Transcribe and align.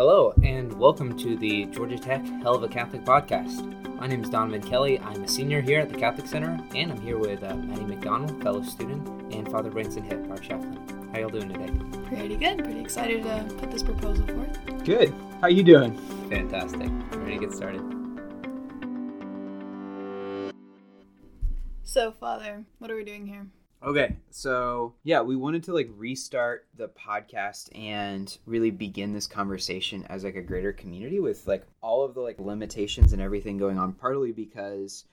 Hello, 0.00 0.32
and 0.42 0.72
welcome 0.78 1.14
to 1.18 1.36
the 1.36 1.66
Georgia 1.66 1.98
Tech 1.98 2.24
Hell 2.24 2.54
of 2.54 2.62
a 2.62 2.68
Catholic 2.68 3.04
podcast. 3.04 3.60
My 3.96 4.06
name 4.06 4.22
is 4.22 4.30
Donovan 4.30 4.62
Kelly. 4.62 4.98
I'm 4.98 5.24
a 5.24 5.28
senior 5.28 5.60
here 5.60 5.78
at 5.78 5.90
the 5.90 5.98
Catholic 5.98 6.26
Center, 6.26 6.58
and 6.74 6.90
I'm 6.90 7.02
here 7.02 7.18
with 7.18 7.42
uh, 7.42 7.54
Maddie 7.54 7.84
McDonald, 7.84 8.42
fellow 8.42 8.62
student, 8.62 9.06
and 9.30 9.46
Father 9.50 9.68
Branson 9.68 10.02
Hipp, 10.02 10.30
our 10.30 10.38
chaplain. 10.38 10.78
How 11.12 11.18
y'all 11.18 11.28
doing 11.28 11.52
today? 11.52 11.70
Pretty 12.06 12.36
good. 12.36 12.64
Pretty 12.64 12.80
excited 12.80 13.24
to 13.24 13.54
put 13.58 13.70
this 13.70 13.82
proposal 13.82 14.26
forth. 14.26 14.84
Good. 14.86 15.10
How 15.10 15.48
are 15.48 15.50
you 15.50 15.62
doing? 15.62 15.98
Fantastic. 16.30 16.88
Ready 17.10 17.34
to 17.34 17.38
get 17.38 17.52
started? 17.52 17.82
So, 21.82 22.10
Father, 22.10 22.64
what 22.78 22.90
are 22.90 22.96
we 22.96 23.04
doing 23.04 23.26
here? 23.26 23.48
Okay, 23.82 24.16
so 24.30 24.92
yeah, 25.04 25.22
we 25.22 25.36
wanted 25.36 25.62
to 25.64 25.72
like 25.72 25.88
restart 25.96 26.66
the 26.76 26.88
podcast 26.88 27.70
and 27.74 28.36
really 28.44 28.70
begin 28.70 29.14
this 29.14 29.26
conversation 29.26 30.04
as 30.10 30.22
like 30.22 30.36
a 30.36 30.42
greater 30.42 30.72
community 30.72 31.18
with 31.18 31.46
like 31.46 31.64
all 31.80 32.04
of 32.04 32.12
the 32.12 32.20
like 32.20 32.38
limitations 32.38 33.14
and 33.14 33.22
everything 33.22 33.56
going 33.56 33.78
on. 33.78 33.94
Partly 33.94 34.32
because, 34.32 35.04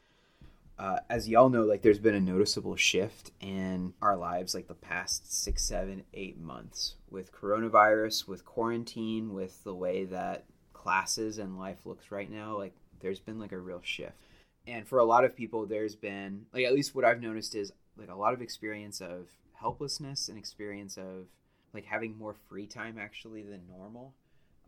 uh, 0.77 0.99
as 1.09 1.29
y'all 1.29 1.47
know, 1.47 1.63
like 1.63 1.81
there's 1.81 1.97
been 1.97 2.15
a 2.15 2.19
noticeable 2.19 2.75
shift 2.75 3.31
in 3.39 3.93
our 4.01 4.17
lives 4.17 4.53
like 4.53 4.67
the 4.67 4.73
past 4.73 5.33
six, 5.33 5.63
seven, 5.63 6.03
eight 6.13 6.37
months 6.37 6.95
with 7.09 7.31
coronavirus, 7.31 8.27
with 8.27 8.43
quarantine, 8.43 9.33
with 9.33 9.63
the 9.63 9.75
way 9.75 10.03
that 10.03 10.43
classes 10.73 11.37
and 11.37 11.57
life 11.57 11.85
looks 11.85 12.11
right 12.11 12.29
now. 12.29 12.57
Like 12.57 12.75
there's 12.99 13.21
been 13.21 13.39
like 13.39 13.53
a 13.53 13.57
real 13.57 13.81
shift. 13.81 14.17
And 14.67 14.85
for 14.85 14.99
a 14.99 15.05
lot 15.05 15.23
of 15.23 15.37
people, 15.37 15.65
there's 15.65 15.95
been 15.95 16.47
like 16.51 16.65
at 16.65 16.73
least 16.73 16.93
what 16.93 17.05
I've 17.05 17.21
noticed 17.21 17.55
is 17.55 17.71
like 17.97 18.09
a 18.09 18.15
lot 18.15 18.33
of 18.33 18.41
experience 18.41 19.01
of 19.01 19.27
helplessness 19.53 20.29
and 20.29 20.37
experience 20.37 20.97
of 20.97 21.27
like 21.73 21.85
having 21.85 22.17
more 22.17 22.35
free 22.47 22.67
time 22.67 22.97
actually 22.99 23.43
than 23.43 23.61
normal. 23.67 24.13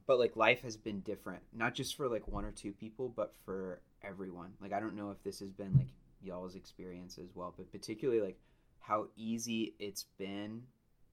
But 0.07 0.19
like 0.19 0.35
life 0.35 0.61
has 0.61 0.75
been 0.75 1.02
different 1.02 1.43
not 1.53 1.75
just 1.75 1.95
for 1.95 2.07
like 2.07 2.27
one 2.27 2.45
or 2.45 2.52
two 2.52 2.72
people 2.72 3.13
but 3.16 3.33
for 3.45 3.81
everyone. 4.03 4.52
Like 4.61 4.73
i 4.73 4.80
don't 4.80 4.95
know 4.95 5.11
if 5.11 5.23
this 5.23 5.39
has 5.39 5.52
been 5.52 5.73
like 5.77 5.88
y'all's 6.22 6.55
experience 6.55 7.17
as 7.17 7.30
well 7.35 7.53
but 7.55 7.72
particularly 7.72 8.22
like 8.22 8.38
how 8.80 9.07
easy 9.16 9.73
it's 9.80 10.05
been 10.17 10.63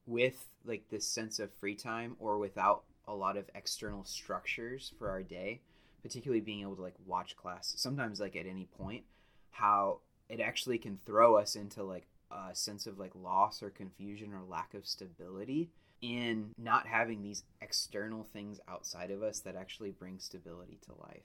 with 0.06 0.48
like 0.64 0.84
this 0.90 1.06
sense 1.06 1.38
of 1.38 1.52
free 1.54 1.74
time 1.74 2.16
or 2.18 2.38
without 2.38 2.84
a 3.06 3.14
lot 3.14 3.36
of 3.36 3.48
external 3.54 4.04
structures 4.04 4.92
for 4.98 5.10
our 5.10 5.22
day 5.22 5.60
particularly 6.02 6.40
being 6.40 6.62
able 6.62 6.76
to 6.76 6.82
like 6.82 6.94
watch 7.04 7.36
class 7.36 7.74
sometimes 7.76 8.20
like 8.20 8.36
at 8.36 8.46
any 8.46 8.66
point 8.78 9.04
how 9.50 9.98
it 10.28 10.40
actually 10.40 10.78
can 10.78 10.98
throw 11.04 11.36
us 11.36 11.56
into 11.56 11.82
like 11.82 12.06
a 12.30 12.54
sense 12.54 12.86
of 12.86 12.98
like 12.98 13.12
loss 13.14 13.62
or 13.62 13.70
confusion 13.70 14.32
or 14.32 14.42
lack 14.42 14.74
of 14.74 14.86
stability 14.86 15.70
in 16.02 16.50
not 16.58 16.86
having 16.86 17.22
these 17.22 17.44
external 17.60 18.24
things 18.24 18.60
outside 18.68 19.10
of 19.10 19.22
us 19.22 19.40
that 19.40 19.56
actually 19.56 19.90
bring 19.90 20.18
stability 20.18 20.78
to 20.84 20.92
life. 21.00 21.24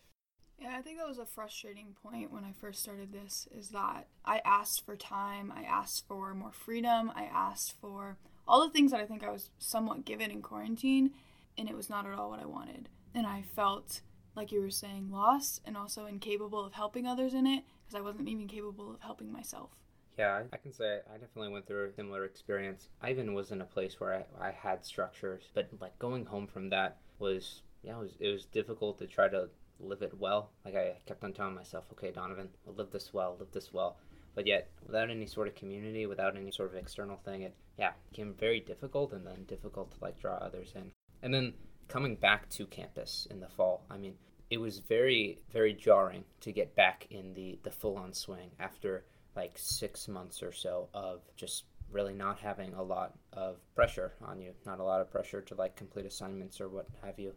Yeah, 0.59 0.75
I 0.77 0.81
think 0.81 0.99
that 0.99 1.07
was 1.07 1.17
a 1.17 1.25
frustrating 1.25 1.95
point 2.03 2.31
when 2.31 2.45
I 2.45 2.53
first 2.53 2.81
started 2.81 3.11
this 3.11 3.47
is 3.51 3.69
that 3.69 4.07
I 4.23 4.41
asked 4.45 4.85
for 4.85 4.95
time, 4.95 5.51
I 5.55 5.63
asked 5.63 6.07
for 6.07 6.35
more 6.35 6.51
freedom, 6.51 7.11
I 7.15 7.23
asked 7.23 7.73
for 7.81 8.17
all 8.47 8.61
the 8.61 8.71
things 8.71 8.91
that 8.91 8.99
I 8.99 9.05
think 9.05 9.23
I 9.23 9.31
was 9.31 9.49
somewhat 9.57 10.05
given 10.05 10.29
in 10.29 10.41
quarantine, 10.41 11.11
and 11.57 11.67
it 11.67 11.75
was 11.75 11.89
not 11.89 12.05
at 12.05 12.13
all 12.13 12.29
what 12.29 12.39
I 12.41 12.45
wanted. 12.45 12.89
And 13.13 13.25
I 13.25 13.41
felt 13.41 14.01
like 14.35 14.51
you 14.51 14.61
were 14.61 14.69
saying 14.69 15.11
lost 15.11 15.61
and 15.65 15.75
also 15.75 16.05
incapable 16.05 16.63
of 16.63 16.73
helping 16.73 17.07
others 17.07 17.33
in 17.33 17.47
it 17.47 17.63
because 17.91 17.99
I 17.99 18.07
wasn't 18.07 18.29
even 18.29 18.47
capable 18.47 18.91
of 18.91 19.01
helping 19.01 19.31
myself. 19.31 19.69
Yeah, 20.17 20.43
I 20.51 20.57
can 20.57 20.71
say 20.71 20.99
I 21.09 21.17
definitely 21.17 21.51
went 21.51 21.67
through 21.67 21.89
a 21.89 21.93
similar 21.93 22.25
experience. 22.25 22.89
I 23.01 23.11
even 23.11 23.33
was 23.33 23.51
in 23.51 23.61
a 23.61 23.65
place 23.65 23.99
where 23.99 24.25
I, 24.41 24.47
I 24.47 24.51
had 24.51 24.85
structures, 24.85 25.43
but 25.53 25.69
like 25.79 25.97
going 25.99 26.25
home 26.25 26.47
from 26.47 26.69
that 26.69 26.97
was 27.19 27.63
yeah, 27.83 27.97
it 27.97 27.99
was 27.99 28.11
it 28.19 28.27
was 28.27 28.45
difficult 28.45 28.99
to 28.99 29.07
try 29.07 29.27
to 29.29 29.49
live 29.79 30.01
it 30.01 30.17
well. 30.17 30.51
Like 30.65 30.75
I 30.75 30.93
kept 31.05 31.23
on 31.23 31.33
telling 31.33 31.55
myself, 31.55 31.85
okay, 31.93 32.11
Donovan, 32.11 32.49
I'll 32.67 32.73
live 32.73 32.91
this 32.91 33.13
well, 33.13 33.35
live 33.39 33.51
this 33.51 33.73
well. 33.73 33.97
But 34.35 34.47
yet, 34.47 34.69
without 34.85 35.09
any 35.09 35.25
sort 35.25 35.47
of 35.47 35.55
community, 35.55 36.05
without 36.05 36.37
any 36.37 36.51
sort 36.51 36.69
of 36.69 36.75
external 36.75 37.17
thing, 37.17 37.41
it 37.41 37.55
yeah 37.77 37.91
became 38.09 38.33
very 38.37 38.59
difficult, 38.59 39.13
and 39.13 39.25
then 39.25 39.45
difficult 39.47 39.91
to 39.91 39.97
like 40.01 40.19
draw 40.19 40.35
others 40.35 40.73
in. 40.75 40.91
And 41.23 41.33
then 41.33 41.53
coming 41.87 42.15
back 42.15 42.49
to 42.49 42.65
campus 42.65 43.27
in 43.29 43.39
the 43.39 43.49
fall, 43.49 43.85
I 43.89 43.97
mean, 43.97 44.15
it 44.51 44.59
was 44.59 44.79
very 44.79 45.39
very 45.51 45.73
jarring 45.73 46.23
to 46.41 46.51
get 46.51 46.75
back 46.75 47.07
in 47.09 47.33
the 47.33 47.57
the 47.63 47.71
full 47.71 47.97
on 47.97 48.13
swing 48.13 48.51
after 48.59 49.05
like 49.35 49.53
six 49.55 50.07
months 50.07 50.43
or 50.43 50.51
so 50.51 50.89
of 50.93 51.21
just 51.35 51.63
really 51.91 52.13
not 52.13 52.39
having 52.39 52.73
a 52.73 52.83
lot 52.83 53.13
of 53.33 53.57
pressure 53.75 54.13
on 54.23 54.39
you, 54.39 54.53
not 54.65 54.79
a 54.79 54.83
lot 54.83 55.01
of 55.01 55.11
pressure 55.11 55.41
to 55.41 55.55
like 55.55 55.75
complete 55.75 56.05
assignments 56.05 56.61
or 56.61 56.69
what 56.69 56.87
have 57.03 57.19
you. 57.19 57.33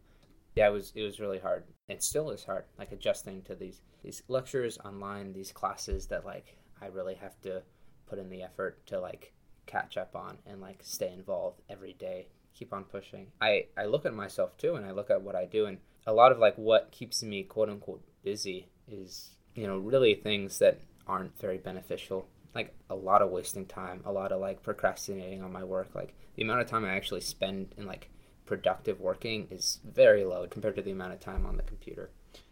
Yeah, 0.54 0.68
it 0.68 0.72
was 0.72 0.92
it 0.94 1.02
was 1.02 1.20
really 1.20 1.38
hard. 1.38 1.64
It 1.88 2.02
still 2.02 2.30
is 2.30 2.44
hard, 2.44 2.64
like 2.78 2.92
adjusting 2.92 3.42
to 3.42 3.54
these 3.54 3.82
these 4.02 4.22
lectures 4.28 4.78
online, 4.84 5.32
these 5.32 5.52
classes 5.52 6.06
that 6.08 6.24
like 6.24 6.56
I 6.80 6.86
really 6.86 7.14
have 7.14 7.40
to 7.42 7.62
put 8.06 8.18
in 8.18 8.28
the 8.28 8.42
effort 8.42 8.84
to 8.86 9.00
like 9.00 9.32
catch 9.66 9.96
up 9.96 10.14
on 10.14 10.38
and 10.46 10.60
like 10.60 10.80
stay 10.82 11.12
involved 11.12 11.62
every 11.68 11.94
day, 11.94 12.28
keep 12.54 12.72
on 12.72 12.84
pushing. 12.84 13.28
I 13.40 13.66
I 13.76 13.86
look 13.86 14.06
at 14.06 14.14
myself 14.14 14.56
too, 14.56 14.76
and 14.76 14.86
I 14.86 14.92
look 14.92 15.10
at 15.10 15.22
what 15.22 15.34
I 15.34 15.46
do, 15.46 15.66
and 15.66 15.78
a 16.06 16.12
lot 16.12 16.32
of 16.32 16.38
like 16.38 16.56
what 16.56 16.90
keeps 16.90 17.22
me 17.22 17.42
quote 17.42 17.68
unquote 17.68 18.02
busy 18.22 18.68
is 18.88 19.30
you 19.54 19.66
know 19.66 19.78
really 19.78 20.14
things 20.14 20.58
that 20.58 20.80
aren't 21.06 21.38
very 21.38 21.58
beneficial. 21.58 22.26
Like 22.54 22.74
a 22.88 22.94
lot 22.94 23.22
of 23.22 23.30
wasting 23.30 23.66
time, 23.66 24.00
a 24.04 24.12
lot 24.12 24.32
of 24.32 24.40
like 24.40 24.62
procrastinating 24.62 25.42
on 25.42 25.52
my 25.52 25.64
work. 25.64 25.94
Like 25.94 26.14
the 26.36 26.42
amount 26.42 26.60
of 26.60 26.68
time 26.68 26.84
I 26.84 26.94
actually 26.94 27.20
spend 27.20 27.74
in 27.76 27.86
like 27.86 28.10
productive 28.46 29.00
working 29.00 29.48
is 29.50 29.80
very 29.84 30.24
low 30.24 30.46
compared 30.46 30.76
to 30.76 30.82
the 30.82 30.92
amount 30.92 31.12
of 31.12 31.20
time 31.20 31.46
on 31.46 31.56
the 31.56 31.62
computer. 31.62 32.10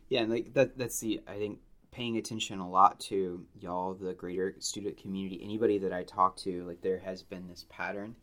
Yeah, 0.08 0.22
and 0.22 0.30
like 0.30 0.54
that 0.54 0.76
that's 0.76 1.00
the 1.00 1.20
I 1.26 1.36
think 1.36 1.60
paying 1.90 2.16
attention 2.16 2.58
a 2.58 2.68
lot 2.68 2.98
to 2.98 3.44
y'all 3.60 3.94
the 3.94 4.14
greater 4.14 4.54
student 4.58 4.96
community 4.96 5.40
anybody 5.44 5.76
that 5.78 5.92
I 5.92 6.02
talk 6.04 6.36
to 6.38 6.64
like 6.66 6.80
there 6.80 6.98
has 7.00 7.22
been 7.22 7.48
this 7.48 7.66
pattern 7.68 8.16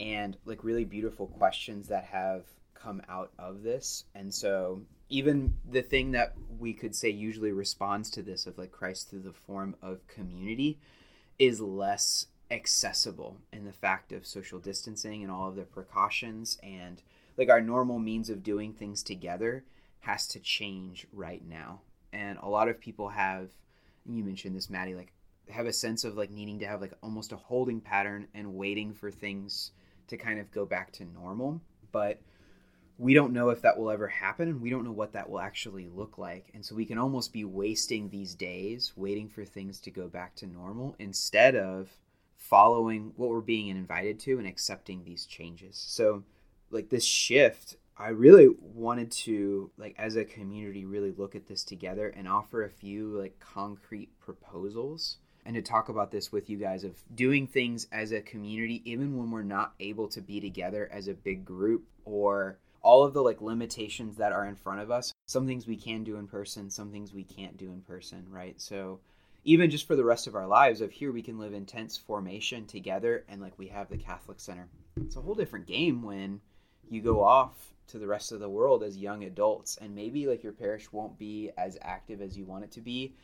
and 0.00 0.36
like 0.44 0.64
really 0.64 0.84
beautiful 0.84 1.28
questions 1.28 1.86
that 1.86 2.04
have 2.04 2.42
come 2.80 3.02
out 3.08 3.32
of 3.38 3.62
this. 3.62 4.04
And 4.14 4.32
so 4.32 4.82
even 5.08 5.54
the 5.70 5.82
thing 5.82 6.12
that 6.12 6.34
we 6.58 6.72
could 6.72 6.94
say 6.94 7.10
usually 7.10 7.52
responds 7.52 8.10
to 8.10 8.22
this 8.22 8.46
of 8.46 8.58
like 8.58 8.72
Christ 8.72 9.08
through 9.08 9.20
the 9.20 9.32
form 9.32 9.76
of 9.82 10.06
community 10.06 10.78
is 11.38 11.60
less 11.60 12.26
accessible 12.50 13.38
in 13.52 13.64
the 13.64 13.72
fact 13.72 14.12
of 14.12 14.26
social 14.26 14.58
distancing 14.58 15.22
and 15.22 15.30
all 15.30 15.48
of 15.48 15.56
the 15.56 15.62
precautions. 15.62 16.58
And 16.62 17.02
like 17.36 17.50
our 17.50 17.60
normal 17.60 17.98
means 17.98 18.30
of 18.30 18.42
doing 18.42 18.72
things 18.72 19.02
together 19.02 19.64
has 20.00 20.26
to 20.28 20.40
change 20.40 21.06
right 21.12 21.42
now. 21.46 21.80
And 22.12 22.38
a 22.40 22.48
lot 22.48 22.68
of 22.68 22.80
people 22.80 23.08
have 23.08 23.50
you 24.08 24.22
mentioned 24.22 24.54
this 24.54 24.70
maddie 24.70 24.94
like 24.94 25.12
have 25.50 25.66
a 25.66 25.72
sense 25.72 26.04
of 26.04 26.16
like 26.16 26.30
needing 26.30 26.58
to 26.60 26.66
have 26.66 26.80
like 26.80 26.92
almost 27.02 27.32
a 27.32 27.36
holding 27.36 27.80
pattern 27.80 28.26
and 28.34 28.54
waiting 28.54 28.92
for 28.92 29.10
things 29.10 29.72
to 30.08 30.16
kind 30.16 30.38
of 30.38 30.50
go 30.50 30.64
back 30.64 30.92
to 30.92 31.04
normal. 31.04 31.60
But 31.92 32.20
we 32.98 33.14
don't 33.14 33.32
know 33.32 33.50
if 33.50 33.62
that 33.62 33.78
will 33.78 33.90
ever 33.90 34.08
happen 34.08 34.48
and 34.48 34.60
we 34.60 34.70
don't 34.70 34.84
know 34.84 34.92
what 34.92 35.12
that 35.12 35.28
will 35.28 35.40
actually 35.40 35.88
look 35.88 36.18
like. 36.18 36.50
And 36.54 36.64
so 36.64 36.74
we 36.74 36.86
can 36.86 36.98
almost 36.98 37.32
be 37.32 37.44
wasting 37.44 38.08
these 38.08 38.34
days 38.34 38.92
waiting 38.96 39.28
for 39.28 39.44
things 39.44 39.80
to 39.80 39.90
go 39.90 40.08
back 40.08 40.34
to 40.36 40.46
normal 40.46 40.96
instead 40.98 41.56
of 41.56 41.90
following 42.36 43.12
what 43.16 43.28
we're 43.28 43.40
being 43.40 43.68
invited 43.68 44.18
to 44.20 44.38
and 44.38 44.46
accepting 44.46 45.04
these 45.04 45.26
changes. 45.26 45.76
So, 45.76 46.24
like 46.70 46.88
this 46.88 47.04
shift, 47.04 47.76
I 47.98 48.08
really 48.08 48.48
wanted 48.60 49.10
to, 49.12 49.70
like, 49.78 49.94
as 49.98 50.16
a 50.16 50.24
community, 50.24 50.84
really 50.84 51.12
look 51.12 51.34
at 51.34 51.46
this 51.46 51.64
together 51.64 52.08
and 52.08 52.28
offer 52.28 52.64
a 52.64 52.70
few, 52.70 53.16
like, 53.18 53.38
concrete 53.40 54.10
proposals 54.20 55.18
and 55.46 55.54
to 55.54 55.62
talk 55.62 55.88
about 55.88 56.10
this 56.10 56.32
with 56.32 56.50
you 56.50 56.58
guys 56.58 56.82
of 56.82 56.96
doing 57.14 57.46
things 57.46 57.86
as 57.92 58.12
a 58.12 58.20
community, 58.20 58.82
even 58.84 59.16
when 59.16 59.30
we're 59.30 59.42
not 59.42 59.74
able 59.78 60.08
to 60.08 60.20
be 60.20 60.40
together 60.40 60.90
as 60.92 61.08
a 61.08 61.14
big 61.14 61.44
group 61.44 61.84
or 62.04 62.58
all 62.86 63.02
of 63.02 63.12
the 63.14 63.20
like 63.20 63.42
limitations 63.42 64.16
that 64.16 64.30
are 64.30 64.46
in 64.46 64.54
front 64.54 64.80
of 64.80 64.92
us 64.92 65.12
some 65.26 65.44
things 65.44 65.66
we 65.66 65.76
can 65.76 66.04
do 66.04 66.16
in 66.16 66.26
person 66.28 66.70
some 66.70 66.92
things 66.92 67.12
we 67.12 67.24
can't 67.24 67.56
do 67.56 67.72
in 67.72 67.80
person 67.80 68.24
right? 68.30 68.60
So 68.60 69.00
even 69.42 69.70
just 69.70 69.88
for 69.88 69.96
the 69.96 70.04
rest 70.04 70.28
of 70.28 70.36
our 70.36 70.46
lives 70.46 70.80
of 70.80 70.92
here 70.92 71.10
we 71.10 71.20
can 71.20 71.36
live 71.36 71.52
intense 71.52 71.96
formation 71.96 72.64
together 72.64 73.24
and 73.28 73.42
like 73.42 73.58
we 73.58 73.66
have 73.66 73.88
the 73.88 73.96
catholic 73.96 74.38
center. 74.38 74.68
It's 75.00 75.16
a 75.16 75.20
whole 75.20 75.34
different 75.34 75.66
game 75.66 76.00
when 76.00 76.40
you 76.88 77.00
go 77.00 77.24
off 77.24 77.74
to 77.88 77.98
the 77.98 78.06
rest 78.06 78.30
of 78.30 78.38
the 78.38 78.48
world 78.48 78.84
as 78.84 78.96
young 78.96 79.24
adults 79.24 79.76
and 79.80 79.92
maybe 79.92 80.28
like 80.28 80.44
your 80.44 80.52
parish 80.52 80.92
won't 80.92 81.18
be 81.18 81.50
as 81.58 81.76
active 81.82 82.22
as 82.22 82.38
you 82.38 82.44
want 82.44 82.62
it 82.62 82.70
to 82.70 82.80
be 82.80 83.16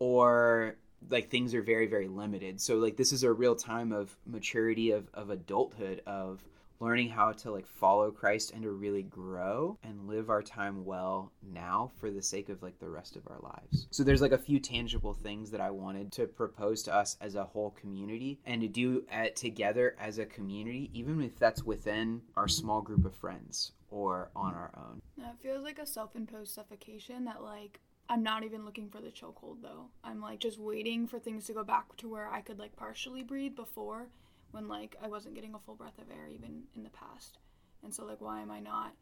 or 0.00 0.74
like 1.08 1.30
things 1.30 1.54
are 1.54 1.62
very 1.62 1.86
very 1.86 2.08
limited. 2.08 2.60
So 2.60 2.78
like 2.78 2.96
this 2.96 3.12
is 3.12 3.22
a 3.22 3.32
real 3.32 3.54
time 3.54 3.92
of 3.92 4.16
maturity 4.26 4.90
of, 4.90 5.08
of 5.14 5.30
adulthood 5.30 6.02
of 6.04 6.42
learning 6.80 7.08
how 7.08 7.32
to 7.32 7.50
like 7.50 7.66
follow 7.66 8.10
Christ 8.10 8.52
and 8.52 8.62
to 8.62 8.70
really 8.70 9.02
grow 9.02 9.78
and 9.82 10.08
live 10.08 10.30
our 10.30 10.42
time 10.42 10.84
well 10.84 11.32
now 11.42 11.92
for 11.96 12.10
the 12.10 12.22
sake 12.22 12.48
of 12.48 12.62
like 12.62 12.78
the 12.78 12.88
rest 12.88 13.16
of 13.16 13.26
our 13.28 13.38
lives. 13.40 13.86
So 13.90 14.02
there's 14.02 14.20
like 14.20 14.32
a 14.32 14.38
few 14.38 14.58
tangible 14.60 15.14
things 15.14 15.50
that 15.50 15.60
I 15.60 15.70
wanted 15.70 16.12
to 16.12 16.26
propose 16.26 16.82
to 16.84 16.94
us 16.94 17.16
as 17.20 17.34
a 17.34 17.44
whole 17.44 17.70
community 17.70 18.40
and 18.44 18.60
to 18.60 18.68
do 18.68 19.04
it 19.10 19.36
together 19.36 19.96
as 19.98 20.18
a 20.18 20.26
community, 20.26 20.90
even 20.92 21.22
if 21.22 21.38
that's 21.38 21.64
within 21.64 22.22
our 22.36 22.48
small 22.48 22.82
group 22.82 23.04
of 23.04 23.14
friends 23.14 23.72
or 23.90 24.30
on 24.34 24.54
our 24.54 24.70
own. 24.76 25.00
Now 25.16 25.30
It 25.30 25.42
feels 25.42 25.64
like 25.64 25.78
a 25.78 25.86
self 25.86 26.16
imposed 26.16 26.52
suffocation 26.52 27.24
that, 27.24 27.42
like, 27.42 27.80
I'm 28.08 28.22
not 28.22 28.44
even 28.44 28.64
looking 28.64 28.90
for 28.90 29.00
the 29.00 29.08
chokehold 29.08 29.62
though. 29.62 29.86
I'm 30.02 30.20
like 30.20 30.38
just 30.38 30.58
waiting 30.58 31.06
for 31.06 31.18
things 31.18 31.46
to 31.46 31.54
go 31.54 31.64
back 31.64 31.96
to 31.96 32.08
where 32.08 32.28
I 32.28 32.42
could 32.42 32.58
like 32.58 32.76
partially 32.76 33.22
breathe 33.22 33.56
before 33.56 34.08
when 34.54 34.68
like 34.68 34.96
I 35.02 35.08
wasn't 35.08 35.34
getting 35.34 35.54
a 35.54 35.58
full 35.58 35.74
breath 35.74 35.98
of 35.98 36.10
air 36.10 36.28
even 36.28 36.62
in 36.74 36.82
the 36.82 36.90
past. 36.90 37.38
And 37.82 37.92
so 37.92 38.04
like 38.04 38.20
why 38.20 38.40
am 38.40 38.50
I 38.50 38.60
not 38.60 38.92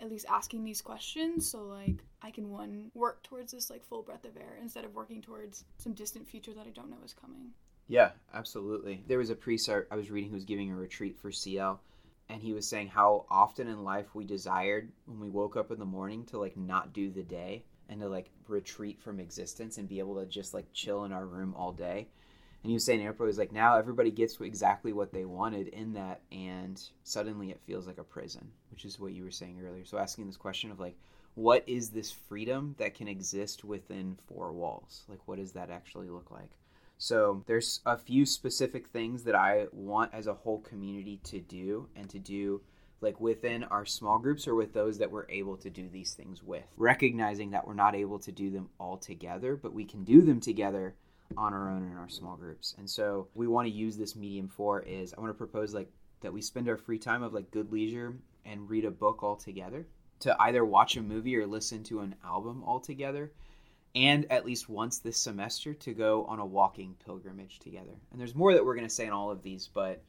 at 0.00 0.08
least 0.08 0.26
asking 0.30 0.64
these 0.64 0.80
questions 0.80 1.50
so 1.50 1.64
like 1.64 1.96
I 2.22 2.30
can 2.30 2.48
one 2.48 2.90
work 2.94 3.22
towards 3.22 3.52
this 3.52 3.68
like 3.68 3.84
full 3.84 4.02
breath 4.02 4.24
of 4.24 4.36
air 4.36 4.56
instead 4.60 4.84
of 4.84 4.94
working 4.94 5.20
towards 5.20 5.64
some 5.76 5.92
distant 5.92 6.26
future 6.26 6.54
that 6.54 6.66
I 6.66 6.70
don't 6.70 6.90
know 6.90 7.04
is 7.04 7.12
coming. 7.12 7.50
Yeah, 7.88 8.12
absolutely. 8.32 9.02
There 9.08 9.18
was 9.18 9.30
a 9.30 9.34
priest 9.34 9.68
I 9.68 9.96
was 9.96 10.10
reading 10.10 10.30
who 10.30 10.36
was 10.36 10.44
giving 10.44 10.70
a 10.70 10.76
retreat 10.76 11.18
for 11.18 11.32
CL 11.32 11.80
and 12.28 12.40
he 12.40 12.52
was 12.52 12.66
saying 12.66 12.88
how 12.88 13.26
often 13.28 13.66
in 13.66 13.82
life 13.82 14.14
we 14.14 14.24
desired 14.24 14.90
when 15.06 15.20
we 15.20 15.28
woke 15.28 15.56
up 15.56 15.72
in 15.72 15.78
the 15.78 15.84
morning 15.84 16.24
to 16.26 16.38
like 16.38 16.56
not 16.56 16.92
do 16.92 17.10
the 17.10 17.24
day 17.24 17.64
and 17.88 18.00
to 18.00 18.08
like 18.08 18.30
retreat 18.46 19.00
from 19.00 19.18
existence 19.18 19.76
and 19.76 19.88
be 19.88 19.98
able 19.98 20.18
to 20.20 20.26
just 20.26 20.54
like 20.54 20.72
chill 20.72 21.04
in 21.04 21.12
our 21.12 21.26
room 21.26 21.52
all 21.56 21.72
day 21.72 22.08
and 22.62 22.70
he 22.70 22.74
was 22.74 22.84
saying 22.84 23.06
April 23.06 23.26
was 23.26 23.38
like 23.38 23.52
now 23.52 23.76
everybody 23.76 24.10
gets 24.10 24.38
exactly 24.40 24.92
what 24.92 25.12
they 25.12 25.24
wanted 25.24 25.68
in 25.68 25.94
that 25.94 26.20
and 26.30 26.80
suddenly 27.04 27.50
it 27.50 27.60
feels 27.66 27.86
like 27.86 27.98
a 27.98 28.04
prison 28.04 28.50
which 28.70 28.84
is 28.84 29.00
what 29.00 29.12
you 29.12 29.24
were 29.24 29.30
saying 29.30 29.60
earlier. 29.64 29.84
So 29.84 29.98
asking 29.98 30.26
this 30.26 30.36
question 30.36 30.70
of 30.70 30.80
like 30.80 30.96
what 31.34 31.64
is 31.66 31.90
this 31.90 32.10
freedom 32.10 32.74
that 32.78 32.94
can 32.94 33.08
exist 33.08 33.64
within 33.64 34.18
four 34.26 34.52
walls? 34.52 35.04
Like 35.08 35.26
what 35.26 35.38
does 35.38 35.52
that 35.52 35.70
actually 35.70 36.10
look 36.10 36.30
like? 36.30 36.50
So 36.98 37.44
there's 37.46 37.80
a 37.86 37.96
few 37.96 38.26
specific 38.26 38.88
things 38.88 39.24
that 39.24 39.34
i 39.34 39.66
want 39.72 40.12
as 40.12 40.26
a 40.26 40.34
whole 40.34 40.60
community 40.60 41.18
to 41.24 41.40
do 41.40 41.88
and 41.96 42.10
to 42.10 42.18
do 42.18 42.60
like 43.00 43.18
within 43.18 43.64
our 43.64 43.86
small 43.86 44.18
groups 44.18 44.46
or 44.46 44.54
with 44.54 44.74
those 44.74 44.98
that 44.98 45.10
we're 45.10 45.30
able 45.30 45.56
to 45.56 45.70
do 45.70 45.88
these 45.88 46.12
things 46.12 46.42
with. 46.42 46.64
Recognizing 46.76 47.52
that 47.52 47.66
we're 47.66 47.72
not 47.72 47.94
able 47.94 48.18
to 48.18 48.32
do 48.32 48.50
them 48.50 48.68
all 48.78 48.98
together 48.98 49.56
but 49.56 49.72
we 49.72 49.86
can 49.86 50.04
do 50.04 50.20
them 50.20 50.40
together 50.40 50.94
on 51.36 51.54
our 51.54 51.70
own 51.70 51.90
in 51.90 51.96
our 51.96 52.08
small 52.08 52.36
groups. 52.36 52.74
And 52.78 52.88
so 52.88 53.28
we 53.34 53.46
want 53.46 53.66
to 53.66 53.72
use 53.72 53.96
this 53.96 54.16
medium 54.16 54.48
for 54.48 54.82
is 54.82 55.14
I 55.14 55.20
want 55.20 55.30
to 55.30 55.38
propose 55.38 55.74
like 55.74 55.90
that 56.20 56.32
we 56.32 56.42
spend 56.42 56.68
our 56.68 56.76
free 56.76 56.98
time 56.98 57.22
of 57.22 57.32
like 57.32 57.50
good 57.50 57.72
leisure 57.72 58.14
and 58.44 58.68
read 58.68 58.84
a 58.84 58.90
book 58.90 59.22
all 59.22 59.36
together 59.36 59.86
to 60.20 60.36
either 60.42 60.64
watch 60.64 60.96
a 60.96 61.02
movie 61.02 61.36
or 61.36 61.46
listen 61.46 61.82
to 61.84 62.00
an 62.00 62.14
album 62.24 62.62
all 62.64 62.80
together 62.80 63.30
and 63.94 64.30
at 64.30 64.44
least 64.44 64.68
once 64.68 64.98
this 64.98 65.18
semester 65.18 65.74
to 65.74 65.92
go 65.92 66.24
on 66.26 66.38
a 66.38 66.46
walking 66.46 66.94
pilgrimage 67.04 67.58
together. 67.58 67.92
And 68.10 68.20
there's 68.20 68.34
more 68.34 68.54
that 68.54 68.64
we're 68.64 68.76
going 68.76 68.86
to 68.86 68.94
say 68.94 69.06
in 69.06 69.12
all 69.12 69.30
of 69.30 69.42
these, 69.42 69.68
but 69.72 70.02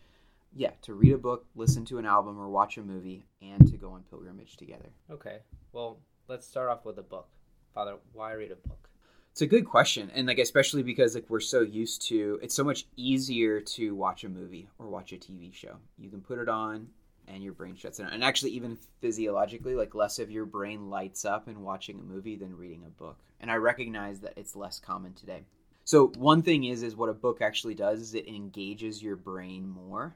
yeah, 0.54 0.72
to 0.84 0.94
read 0.94 1.14
a 1.14 1.18
book, 1.18 1.46
listen 1.56 1.86
to 1.86 1.98
an 1.98 2.06
album, 2.06 2.40
or 2.40 2.50
watch 2.50 2.78
a 2.78 2.82
movie, 2.82 3.26
and 3.42 3.66
to 3.72 3.78
go 3.78 3.92
on 3.92 4.04
pilgrimage 4.10 4.58
together. 4.58 4.90
Okay. 5.10 5.40
Well, 5.72 6.00
let's 6.28 6.46
start 6.46 6.70
off 6.70 6.86
with 6.86 7.00
a 7.00 7.04
book. 7.04 7.30
Father, 7.74 7.96
why 8.14 8.34
read 8.34 8.52
a 8.52 8.68
book? 8.68 8.90
It's 9.32 9.42
a 9.42 9.48
good 9.48 9.66
question, 9.66 10.12
and 10.14 10.28
like 10.28 10.40
especially 10.40 10.84
because 10.84 11.16
like 11.16 11.30
we're 11.30 11.40
so 11.40 11.62
used 11.62 12.02
to, 12.10 12.38
it's 12.44 12.54
so 12.54 12.66
much 12.66 12.86
easier 12.98 13.62
to 13.62 13.96
watch 13.96 14.26
a 14.26 14.30
movie 14.30 14.68
or 14.78 14.88
watch 14.88 15.14
a 15.14 15.16
TV 15.16 15.54
show. 15.54 15.78
You 15.98 16.10
can 16.10 16.20
put 16.20 16.38
it 16.38 16.50
on, 16.50 16.88
and 17.30 17.42
your 17.42 17.54
brain 17.54 17.76
shuts 17.76 18.00
down. 18.00 18.12
And 18.12 18.26
actually, 18.26 18.52
even 18.52 18.78
physiologically, 19.00 19.76
like 19.76 19.96
less 19.96 20.20
of 20.20 20.30
your 20.30 20.46
brain 20.46 20.90
lights 20.90 21.24
up 21.24 21.48
in 21.48 21.62
watching 21.62 21.98
a 21.98 22.04
movie 22.04 22.36
than 22.36 22.58
reading 22.58 22.84
a 22.86 22.90
book. 22.90 23.18
And 23.40 23.50
I 23.50 23.56
recognize 23.56 24.20
that 24.20 24.34
it's 24.36 24.56
less 24.56 24.80
common 24.80 25.14
today. 25.14 25.44
So 25.86 26.08
one 26.18 26.42
thing 26.42 26.66
is, 26.66 26.84
is 26.84 26.96
what 26.96 27.10
a 27.10 27.14
book 27.14 27.42
actually 27.42 27.76
does 27.76 28.02
is 28.02 28.14
it 28.14 28.28
engages 28.28 29.02
your 29.02 29.16
brain 29.16 29.68
more, 29.68 30.14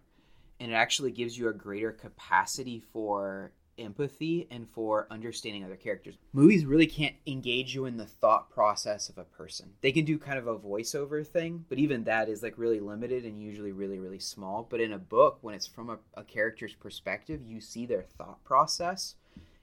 and 0.59 0.71
it 0.71 0.75
actually 0.75 1.11
gives 1.11 1.37
you 1.37 1.47
a 1.47 1.53
greater 1.53 1.93
capacity 1.93 2.83
for 2.91 3.51
empathy 3.77 4.47
and 4.49 4.69
for 4.69 5.07
understanding 5.09 5.63
other 5.63 5.75
characters. 5.75 6.15
Movies 6.33 6.65
really 6.65 6.87
can't 6.87 7.15
engage 7.27 7.75
you 7.75 7.85
in 7.85 7.97
the 7.97 8.05
thought 8.05 8.49
process 8.49 9.09
of 9.09 9.17
a 9.17 9.23
person. 9.23 9.71
They 9.81 9.91
can 9.91 10.05
do 10.05 10.17
kind 10.17 10.37
of 10.37 10.47
a 10.47 10.57
voiceover 10.57 11.25
thing, 11.25 11.65
but 11.69 11.79
even 11.79 12.03
that 12.05 12.29
is 12.29 12.43
like 12.43 12.57
really 12.57 12.79
limited 12.79 13.25
and 13.25 13.41
usually 13.41 13.71
really, 13.71 13.99
really 13.99 14.19
small. 14.19 14.67
But 14.69 14.81
in 14.81 14.93
a 14.93 14.97
book, 14.97 15.39
when 15.41 15.55
it's 15.55 15.67
from 15.67 15.89
a, 15.89 15.97
a 16.15 16.23
character's 16.23 16.73
perspective, 16.73 17.41
you 17.45 17.61
see 17.61 17.85
their 17.85 18.03
thought 18.03 18.43
process 18.43 19.15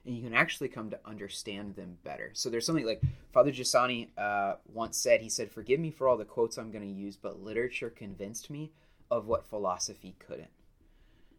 and 0.05 0.15
you 0.15 0.23
can 0.23 0.33
actually 0.33 0.67
come 0.67 0.89
to 0.89 0.99
understand 1.05 1.75
them 1.75 1.97
better. 2.03 2.31
So 2.33 2.49
there's 2.49 2.65
something 2.65 2.85
like 2.85 3.01
Father 3.31 3.51
Giussani 3.51 4.09
uh, 4.17 4.55
once 4.73 4.97
said, 4.97 5.21
he 5.21 5.29
said, 5.29 5.51
Forgive 5.51 5.79
me 5.79 5.91
for 5.91 6.07
all 6.07 6.17
the 6.17 6.25
quotes 6.25 6.57
I'm 6.57 6.71
going 6.71 6.83
to 6.87 6.93
use, 6.93 7.15
but 7.15 7.41
literature 7.41 7.89
convinced 7.89 8.49
me 8.49 8.71
of 9.09 9.27
what 9.27 9.45
philosophy 9.45 10.15
couldn't. 10.19 10.49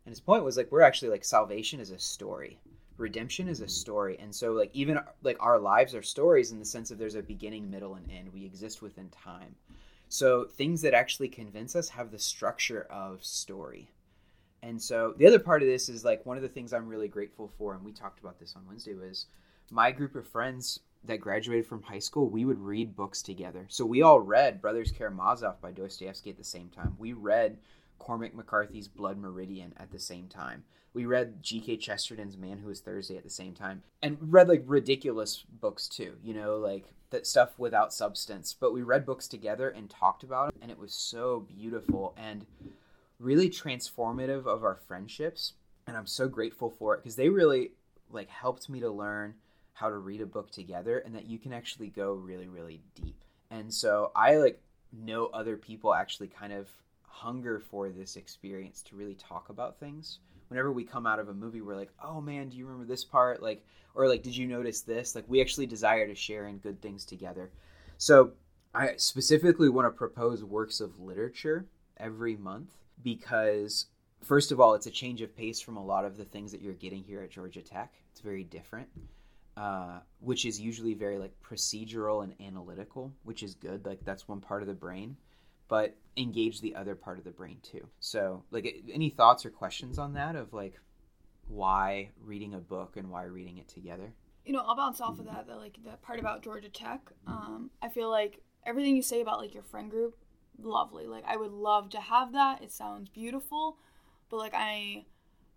And 0.06 0.12
his 0.12 0.20
point 0.20 0.44
was 0.44 0.56
like 0.56 0.70
we're 0.70 0.82
actually 0.82 1.08
like 1.08 1.24
salvation 1.24 1.80
is 1.80 1.90
a 1.90 1.98
story. 1.98 2.58
Redemption 2.96 3.48
is 3.48 3.60
a 3.60 3.68
story. 3.68 4.18
And 4.20 4.34
so 4.34 4.52
like 4.52 4.70
even 4.72 4.98
like 5.22 5.36
our 5.40 5.58
lives 5.58 5.94
are 5.94 6.02
stories 6.02 6.52
in 6.52 6.58
the 6.58 6.64
sense 6.64 6.90
of 6.90 6.98
there's 6.98 7.14
a 7.14 7.22
beginning, 7.22 7.70
middle 7.70 7.94
and 7.94 8.10
end. 8.10 8.32
We 8.32 8.44
exist 8.44 8.82
within 8.82 9.08
time. 9.08 9.54
So 10.08 10.44
things 10.44 10.82
that 10.82 10.94
actually 10.94 11.28
convince 11.28 11.74
us 11.74 11.88
have 11.88 12.10
the 12.10 12.18
structure 12.18 12.86
of 12.90 13.24
story. 13.24 13.90
And 14.62 14.80
so 14.80 15.14
the 15.16 15.26
other 15.26 15.38
part 15.38 15.62
of 15.62 15.68
this 15.68 15.88
is 15.88 16.04
like 16.04 16.24
one 16.24 16.36
of 16.36 16.42
the 16.42 16.48
things 16.48 16.72
I'm 16.72 16.88
really 16.88 17.08
grateful 17.08 17.50
for 17.58 17.74
and 17.74 17.84
we 17.84 17.92
talked 17.92 18.20
about 18.20 18.38
this 18.38 18.54
on 18.56 18.66
Wednesday 18.66 18.94
was 18.94 19.26
my 19.70 19.90
group 19.90 20.14
of 20.14 20.28
friends 20.28 20.80
that 21.04 21.20
graduated 21.20 21.66
from 21.66 21.82
high 21.82 21.98
school, 21.98 22.28
we 22.28 22.44
would 22.44 22.58
read 22.58 22.96
books 22.96 23.22
together. 23.22 23.66
So 23.68 23.84
we 23.84 24.02
all 24.02 24.20
read 24.20 24.62
Brothers 24.62 24.92
Karamazov 24.92 25.60
by 25.60 25.72
Dostoevsky 25.72 26.30
at 26.30 26.38
the 26.38 26.44
same 26.44 26.68
time. 26.68 26.96
We 26.98 27.12
read 27.12 27.58
Cormac 27.98 28.34
McCarthy's 28.34 28.88
Blood 28.88 29.18
Meridian 29.18 29.72
at 29.76 29.90
the 29.90 29.98
same 29.98 30.28
time. 30.28 30.64
We 30.92 31.06
read 31.06 31.42
G.K. 31.42 31.78
Chesterton's 31.78 32.36
Man 32.36 32.58
Who 32.58 32.70
Is 32.70 32.80
Thursday 32.80 33.16
at 33.16 33.24
the 33.24 33.30
same 33.30 33.54
time, 33.54 33.82
and 34.02 34.16
read 34.20 34.48
like 34.48 34.62
ridiculous 34.66 35.44
books 35.60 35.88
too. 35.88 36.14
You 36.22 36.34
know, 36.34 36.56
like 36.56 36.84
that 37.10 37.26
stuff 37.26 37.58
without 37.58 37.92
substance. 37.92 38.54
But 38.58 38.72
we 38.72 38.82
read 38.82 39.06
books 39.06 39.26
together 39.26 39.70
and 39.70 39.90
talked 39.90 40.22
about 40.22 40.52
them, 40.52 40.62
and 40.62 40.70
it 40.70 40.78
was 40.78 40.94
so 40.94 41.46
beautiful 41.48 42.14
and 42.16 42.46
really 43.18 43.50
transformative 43.50 44.46
of 44.46 44.62
our 44.62 44.76
friendships. 44.76 45.54
And 45.86 45.96
I'm 45.96 46.06
so 46.06 46.28
grateful 46.28 46.70
for 46.70 46.94
it 46.94 46.98
because 46.98 47.16
they 47.16 47.28
really 47.28 47.72
like 48.10 48.28
helped 48.28 48.68
me 48.68 48.80
to 48.80 48.90
learn 48.90 49.34
how 49.72 49.88
to 49.88 49.96
read 49.96 50.20
a 50.20 50.26
book 50.26 50.50
together 50.50 50.98
and 50.98 51.14
that 51.14 51.26
you 51.26 51.38
can 51.38 51.52
actually 51.52 51.88
go 51.88 52.12
really 52.12 52.48
really 52.48 52.80
deep. 52.94 53.24
And 53.50 53.72
so 53.72 54.12
I 54.14 54.36
like 54.36 54.60
know 54.92 55.26
other 55.26 55.56
people 55.56 55.92
actually 55.92 56.28
kind 56.28 56.52
of 56.52 56.68
hunger 57.14 57.60
for 57.60 57.90
this 57.90 58.16
experience 58.16 58.82
to 58.82 58.96
really 58.96 59.14
talk 59.14 59.48
about 59.48 59.78
things. 59.78 60.18
Whenever 60.48 60.72
we 60.72 60.84
come 60.84 61.06
out 61.06 61.20
of 61.20 61.28
a 61.28 61.34
movie, 61.34 61.60
we're 61.60 61.76
like, 61.76 61.92
"Oh 62.02 62.20
man, 62.20 62.48
do 62.48 62.56
you 62.56 62.66
remember 62.66 62.86
this 62.86 63.04
part?" 63.04 63.40
Like, 63.40 63.64
or 63.94 64.08
like, 64.08 64.22
"Did 64.22 64.36
you 64.36 64.46
notice 64.46 64.80
this?" 64.80 65.14
Like, 65.14 65.24
we 65.28 65.40
actually 65.40 65.66
desire 65.66 66.06
to 66.08 66.14
share 66.14 66.48
in 66.48 66.58
good 66.58 66.82
things 66.82 67.04
together. 67.04 67.50
So, 67.98 68.32
I 68.74 68.96
specifically 68.96 69.68
want 69.68 69.86
to 69.86 69.96
propose 69.96 70.42
works 70.42 70.80
of 70.80 71.00
literature 71.00 71.66
every 71.96 72.36
month 72.36 72.70
because, 73.02 73.86
first 74.22 74.50
of 74.50 74.60
all, 74.60 74.74
it's 74.74 74.86
a 74.86 74.90
change 74.90 75.22
of 75.22 75.36
pace 75.36 75.60
from 75.60 75.76
a 75.76 75.84
lot 75.84 76.04
of 76.04 76.16
the 76.16 76.24
things 76.24 76.50
that 76.50 76.60
you're 76.60 76.74
getting 76.74 77.04
here 77.04 77.22
at 77.22 77.30
Georgia 77.30 77.62
Tech. 77.62 77.94
It's 78.10 78.20
very 78.20 78.42
different. 78.42 78.88
Uh, 79.56 80.00
which 80.18 80.44
is 80.44 80.60
usually 80.60 80.94
very 80.94 81.16
like 81.16 81.32
procedural 81.40 82.24
and 82.24 82.34
analytical, 82.40 83.12
which 83.22 83.44
is 83.44 83.54
good. 83.54 83.86
Like 83.86 84.04
that's 84.04 84.26
one 84.26 84.40
part 84.40 84.62
of 84.62 84.68
the 84.68 84.74
brain 84.74 85.16
but 85.68 85.96
engage 86.16 86.60
the 86.60 86.74
other 86.74 86.94
part 86.94 87.18
of 87.18 87.24
the 87.24 87.30
brain 87.30 87.58
too. 87.62 87.88
So, 88.00 88.44
like, 88.50 88.84
any 88.92 89.10
thoughts 89.10 89.44
or 89.44 89.50
questions 89.50 89.98
on 89.98 90.14
that 90.14 90.36
of 90.36 90.52
like 90.52 90.80
why 91.48 92.10
reading 92.22 92.54
a 92.54 92.58
book 92.58 92.96
and 92.96 93.10
why 93.10 93.24
reading 93.24 93.58
it 93.58 93.68
together? 93.68 94.12
You 94.44 94.52
know, 94.52 94.62
I'll 94.66 94.76
bounce 94.76 95.00
off 95.00 95.18
of 95.18 95.26
that. 95.26 95.46
That 95.46 95.56
like 95.56 95.78
that 95.84 96.02
part 96.02 96.20
about 96.20 96.42
Georgia 96.42 96.68
Tech. 96.68 97.00
Um, 97.26 97.70
I 97.82 97.88
feel 97.88 98.10
like 98.10 98.40
everything 98.66 98.96
you 98.96 99.02
say 99.02 99.20
about 99.20 99.38
like 99.38 99.54
your 99.54 99.62
friend 99.62 99.90
group, 99.90 100.16
lovely. 100.60 101.06
Like, 101.06 101.24
I 101.26 101.36
would 101.36 101.52
love 101.52 101.90
to 101.90 102.00
have 102.00 102.32
that. 102.32 102.62
It 102.62 102.72
sounds 102.72 103.08
beautiful, 103.08 103.78
but 104.30 104.36
like 104.36 104.54
I, 104.54 105.06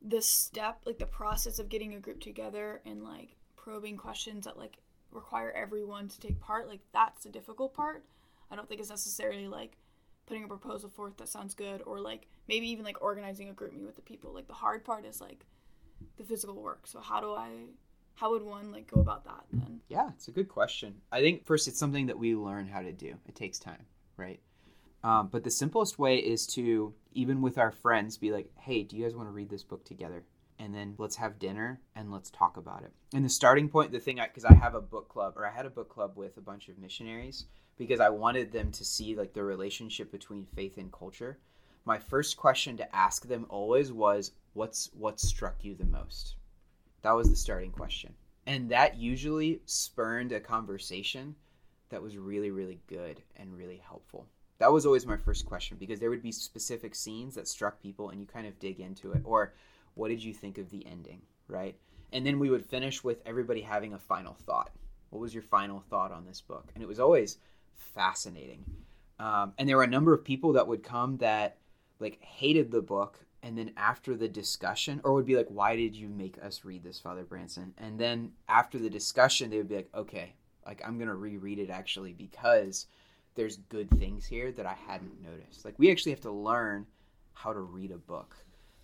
the 0.01 0.21
step, 0.21 0.81
like 0.85 0.99
the 0.99 1.05
process 1.05 1.59
of 1.59 1.69
getting 1.69 1.93
a 1.93 1.99
group 1.99 2.21
together 2.21 2.81
and 2.85 3.03
like 3.03 3.35
probing 3.55 3.97
questions 3.97 4.45
that 4.45 4.57
like 4.57 4.77
require 5.11 5.51
everyone 5.51 6.07
to 6.07 6.19
take 6.19 6.39
part, 6.39 6.67
like 6.67 6.81
that's 6.93 7.23
the 7.23 7.29
difficult 7.29 7.73
part. 7.73 8.05
I 8.49 8.55
don't 8.55 8.67
think 8.69 8.79
it's 8.79 8.89
necessarily 8.89 9.47
like 9.47 9.77
putting 10.27 10.43
a 10.43 10.47
proposal 10.47 10.89
forth 10.89 11.17
that 11.17 11.29
sounds 11.29 11.55
good 11.55 11.81
or 11.85 11.99
like 11.99 12.27
maybe 12.47 12.69
even 12.69 12.85
like 12.85 13.01
organizing 13.01 13.49
a 13.49 13.53
group 13.53 13.73
meet 13.73 13.85
with 13.85 13.95
the 13.95 14.01
people. 14.01 14.33
Like 14.33 14.47
the 14.47 14.53
hard 14.53 14.85
part 14.85 15.05
is 15.05 15.19
like 15.19 15.45
the 16.17 16.23
physical 16.23 16.61
work. 16.61 16.85
So 16.85 16.99
how 16.99 17.19
do 17.19 17.33
i 17.33 17.49
how 18.15 18.31
would 18.31 18.43
one 18.43 18.71
like 18.71 18.91
go 18.91 18.99
about 18.99 19.25
that 19.25 19.45
then? 19.51 19.81
Yeah 19.87 20.09
it's 20.09 20.27
a 20.27 20.31
good 20.31 20.49
question. 20.49 20.95
I 21.11 21.21
think 21.21 21.45
first 21.45 21.67
it's 21.67 21.79
something 21.79 22.07
that 22.07 22.19
we 22.19 22.35
learn 22.35 22.67
how 22.67 22.81
to 22.81 22.91
do. 22.91 23.15
It 23.27 23.35
takes 23.35 23.57
time 23.57 23.85
right? 24.17 24.39
Um, 25.03 25.29
but 25.31 25.43
the 25.43 25.51
simplest 25.51 25.97
way 25.97 26.17
is 26.17 26.45
to 26.55 26.93
even 27.13 27.41
with 27.41 27.57
our 27.57 27.71
friends 27.71 28.17
be 28.17 28.31
like 28.31 28.49
hey 28.59 28.83
do 28.83 28.97
you 28.97 29.03
guys 29.03 29.15
want 29.15 29.29
to 29.29 29.33
read 29.33 29.49
this 29.49 29.63
book 29.63 29.85
together? 29.85 30.23
And 30.59 30.73
then 30.73 30.95
let's 30.97 31.17
have 31.17 31.37
dinner 31.37 31.79
and 31.95 32.11
let's 32.11 32.31
talk 32.31 32.57
about 32.57 32.81
it. 32.81 32.91
And 33.13 33.23
the 33.23 33.29
starting 33.29 33.69
point, 33.69 33.91
the 33.91 33.99
thing, 33.99 34.19
I 34.19 34.25
because 34.25 34.43
I, 34.43 34.53
I 34.53 34.55
have 34.55 34.73
a 34.73 34.81
book 34.81 35.07
club, 35.07 35.33
or 35.37 35.45
I 35.45 35.51
had 35.51 35.67
a 35.67 35.69
book 35.69 35.87
club 35.87 36.13
with 36.15 36.35
a 36.37 36.41
bunch 36.41 36.67
of 36.67 36.79
missionaries 36.79 37.45
because 37.77 37.99
I 37.99 38.09
wanted 38.09 38.51
them 38.51 38.71
to 38.71 38.85
see 38.85 39.15
like 39.15 39.33
the 39.33 39.43
relationship 39.43 40.11
between 40.11 40.45
faith 40.45 40.77
and 40.77 40.91
culture. 40.91 41.37
My 41.85 41.99
first 41.99 42.37
question 42.37 42.75
to 42.77 42.95
ask 42.95 43.27
them 43.27 43.45
always 43.49 43.93
was, 43.93 44.31
"What's 44.53 44.91
what 44.93 45.19
struck 45.19 45.63
you 45.63 45.75
the 45.75 45.85
most?" 45.85 46.35
That 47.01 47.11
was 47.11 47.29
the 47.29 47.35
starting 47.35 47.71
question, 47.71 48.13
and 48.45 48.69
that 48.71 48.97
usually 48.97 49.61
spurned 49.65 50.31
a 50.31 50.39
conversation 50.39 51.35
that 51.89 52.01
was 52.01 52.17
really, 52.17 52.51
really 52.51 52.81
good 52.87 53.21
and 53.37 53.55
really 53.55 53.77
helpful. 53.77 54.27
That 54.57 54.73
was 54.73 54.85
always 54.85 55.05
my 55.05 55.15
first 55.15 55.45
question 55.45 55.77
because 55.77 55.99
there 55.99 56.09
would 56.09 56.23
be 56.23 56.31
specific 56.31 56.95
scenes 56.95 57.35
that 57.35 57.47
struck 57.47 57.79
people, 57.79 58.09
and 58.09 58.19
you 58.19 58.25
kind 58.25 58.47
of 58.47 58.59
dig 58.59 58.79
into 58.79 59.11
it, 59.11 59.21
or 59.23 59.53
what 59.93 60.09
did 60.09 60.23
you 60.23 60.33
think 60.33 60.57
of 60.57 60.69
the 60.69 60.85
ending, 60.85 61.21
right? 61.47 61.77
And 62.11 62.25
then 62.25 62.39
we 62.39 62.49
would 62.49 62.65
finish 62.65 63.03
with 63.03 63.21
everybody 63.25 63.61
having 63.61 63.93
a 63.93 63.99
final 63.99 64.33
thought. 64.33 64.71
What 65.09 65.19
was 65.19 65.33
your 65.33 65.43
final 65.43 65.79
thought 65.79 66.11
on 66.11 66.25
this 66.25 66.41
book? 66.41 66.71
And 66.73 66.83
it 66.83 66.87
was 66.87 66.99
always 66.99 67.37
fascinating. 67.77 68.63
Um, 69.19 69.53
and 69.57 69.67
there 69.67 69.77
were 69.77 69.83
a 69.83 69.87
number 69.87 70.13
of 70.13 70.23
people 70.23 70.53
that 70.53 70.67
would 70.67 70.83
come 70.83 71.17
that 71.17 71.57
like 71.99 72.21
hated 72.21 72.71
the 72.71 72.81
book 72.81 73.19
and 73.41 73.57
then 73.57 73.71
after 73.77 74.15
the 74.15 74.27
discussion 74.27 75.01
or 75.03 75.13
would 75.13 75.25
be 75.25 75.35
like 75.35 75.47
why 75.49 75.75
did 75.75 75.95
you 75.95 76.07
make 76.09 76.37
us 76.43 76.63
read 76.63 76.83
this 76.83 76.99
father 76.99 77.23
branson? 77.23 77.73
And 77.77 77.99
then 77.99 78.31
after 78.47 78.77
the 78.77 78.89
discussion 78.89 79.49
they 79.49 79.57
would 79.57 79.69
be 79.69 79.77
like 79.77 79.89
okay 79.95 80.33
like 80.65 80.81
i'm 80.85 80.99
gonna 80.99 81.15
reread 81.15 81.59
it 81.59 81.69
actually 81.69 82.13
because 82.13 82.87
there's 83.35 83.57
good 83.69 83.89
things 83.97 84.25
here 84.25 84.51
that 84.51 84.65
i 84.65 84.75
hadn't 84.87 85.23
noticed. 85.23 85.65
Like 85.65 85.75
we 85.77 85.91
actually 85.91 86.11
have 86.11 86.21
to 86.21 86.31
learn 86.31 86.85
how 87.33 87.53
to 87.53 87.59
read 87.59 87.91
a 87.91 87.97
book 87.97 88.35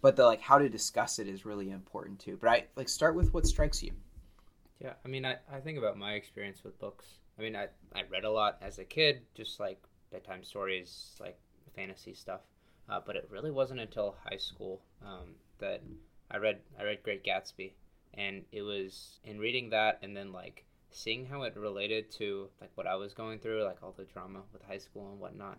but 0.02 0.16
the 0.16 0.26
like 0.26 0.42
how 0.42 0.58
to 0.58 0.70
discuss 0.70 1.20
it 1.20 1.28
is 1.28 1.46
really 1.46 1.70
important 1.70 2.20
too. 2.20 2.38
But 2.42 2.50
i 2.50 2.64
like 2.76 2.90
start 2.90 3.16
with 3.16 3.34
what 3.34 3.46
strikes 3.46 3.84
you. 3.84 3.92
Yeah 4.80 4.94
i 5.06 5.08
mean 5.08 5.26
i, 5.26 5.38
I 5.52 5.60
think 5.60 5.78
about 5.78 5.98
my 5.98 6.14
experience 6.14 6.64
with 6.64 6.80
books 6.80 7.06
i 7.38 7.42
mean 7.42 7.56
I, 7.56 7.68
I 7.96 8.04
read 8.12 8.24
a 8.24 8.32
lot 8.32 8.58
as 8.62 8.80
a 8.80 8.86
kid 8.86 9.22
just 9.36 9.60
like 9.60 9.82
bedtime 10.12 10.44
stories 10.44 11.16
like 11.20 11.38
fantasy 11.76 12.14
stuff. 12.14 12.42
Uh, 12.90 13.00
but 13.06 13.16
it 13.16 13.28
really 13.32 13.52
wasn't 13.52 13.80
until 13.80 14.16
high 14.30 14.38
school 14.38 14.82
um, 15.06 15.36
that 15.60 15.82
i 16.32 16.38
read 16.38 16.60
i 16.80 16.84
read 16.84 17.04
great 17.04 17.24
gatsby. 17.24 17.74
And 18.16 18.44
it 18.52 18.62
was 18.62 19.20
in 19.24 19.40
reading 19.40 19.72
that 19.72 20.00
and 20.04 20.16
then 20.16 20.32
like 20.32 20.66
seeing 20.92 21.26
how 21.26 21.42
it 21.44 21.58
related 21.58 22.12
to 22.12 22.50
like 22.62 22.70
what 22.76 22.86
i 22.86 22.96
was 22.96 23.14
going 23.14 23.40
through 23.40 23.64
like 23.64 23.82
all 23.82 23.96
the 23.98 24.04
drama 24.04 24.42
with 24.54 24.62
high 24.62 24.78
school 24.78 25.10
and 25.10 25.20
whatnot 25.20 25.58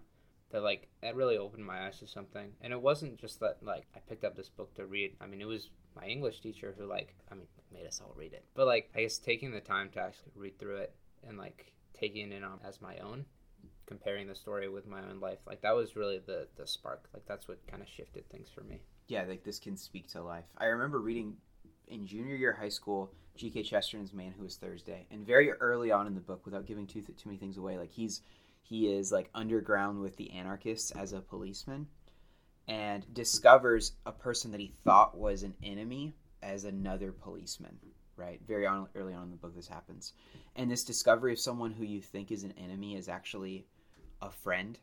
that 0.50 0.62
like 0.62 0.86
that 1.02 1.16
really 1.16 1.36
opened 1.36 1.66
my 1.66 1.86
eyes 1.86 1.98
to 1.98 2.06
something. 2.06 2.52
And 2.60 2.72
it 2.72 2.80
wasn't 2.80 3.18
just 3.18 3.40
that 3.40 3.56
like 3.62 3.86
i 3.96 3.98
picked 3.98 4.24
up 4.24 4.36
this 4.36 4.50
book 4.50 4.74
to 4.74 4.86
read. 4.86 5.16
I 5.20 5.26
mean 5.26 5.40
it 5.40 5.48
was 5.48 5.70
my 5.96 6.04
english 6.04 6.40
teacher 6.40 6.74
who 6.78 6.86
like 6.86 7.14
i 7.30 7.34
mean 7.34 7.46
made 7.72 7.86
us 7.86 8.00
all 8.04 8.14
read 8.16 8.34
it. 8.34 8.44
But 8.54 8.66
like 8.66 8.90
i 8.94 9.00
guess 9.00 9.18
taking 9.18 9.50
the 9.50 9.60
time 9.60 9.90
to 9.90 10.00
actually 10.00 10.32
read 10.36 10.58
through 10.58 10.76
it 10.76 10.94
and 11.28 11.38
like 11.38 11.72
taking 11.92 12.32
it 12.32 12.42
on 12.42 12.58
as 12.66 12.80
my 12.80 12.98
own 12.98 13.24
comparing 13.86 14.26
the 14.26 14.34
story 14.34 14.68
with 14.68 14.86
my 14.86 15.00
own 15.00 15.20
life 15.20 15.38
like 15.46 15.60
that 15.60 15.74
was 15.74 15.96
really 15.96 16.18
the 16.18 16.48
the 16.56 16.66
spark. 16.66 17.08
Like 17.12 17.24
that's 17.26 17.48
what 17.48 17.66
kind 17.66 17.82
of 17.82 17.88
shifted 17.88 18.28
things 18.30 18.48
for 18.48 18.62
me. 18.62 18.80
Yeah 19.08 19.24
like 19.28 19.44
this 19.44 19.58
can 19.58 19.76
speak 19.76 20.08
to 20.12 20.22
life. 20.22 20.44
I 20.58 20.66
remember 20.66 21.00
reading 21.00 21.36
in 21.88 22.06
junior 22.06 22.34
year 22.34 22.52
high 22.52 22.68
school 22.68 23.12
gk 23.38 23.64
chesterton's 23.64 24.12
man 24.12 24.32
who 24.38 24.44
is 24.44 24.56
thursday 24.56 25.06
and 25.10 25.26
very 25.26 25.52
early 25.52 25.90
on 25.90 26.06
in 26.06 26.14
the 26.14 26.20
book 26.20 26.44
without 26.44 26.66
giving 26.66 26.86
too, 26.86 27.02
too 27.02 27.28
many 27.28 27.36
things 27.36 27.56
away 27.56 27.76
like 27.76 27.90
he's 27.90 28.22
he 28.62 28.90
is 28.90 29.12
like 29.12 29.28
underground 29.34 30.00
with 30.00 30.16
the 30.16 30.30
anarchists 30.30 30.90
as 30.92 31.12
a 31.12 31.20
policeman 31.20 31.86
and 32.66 33.12
discovers 33.12 33.92
a 34.06 34.12
person 34.12 34.50
that 34.52 34.60
he 34.60 34.72
thought 34.84 35.18
was 35.18 35.42
an 35.42 35.54
enemy 35.62 36.14
as 36.42 36.64
another 36.64 37.12
policeman 37.12 37.78
right? 38.16 38.40
Very 38.46 38.66
on, 38.66 38.88
early 38.94 39.14
on 39.14 39.24
in 39.24 39.30
the 39.30 39.36
book 39.36 39.54
this 39.54 39.68
happens. 39.68 40.12
And 40.56 40.70
this 40.70 40.84
discovery 40.84 41.32
of 41.32 41.38
someone 41.38 41.72
who 41.72 41.84
you 41.84 42.00
think 42.00 42.30
is 42.30 42.44
an 42.44 42.54
enemy 42.62 42.96
is 42.96 43.08
actually 43.08 43.66
a 44.20 44.30
friend. 44.30 44.78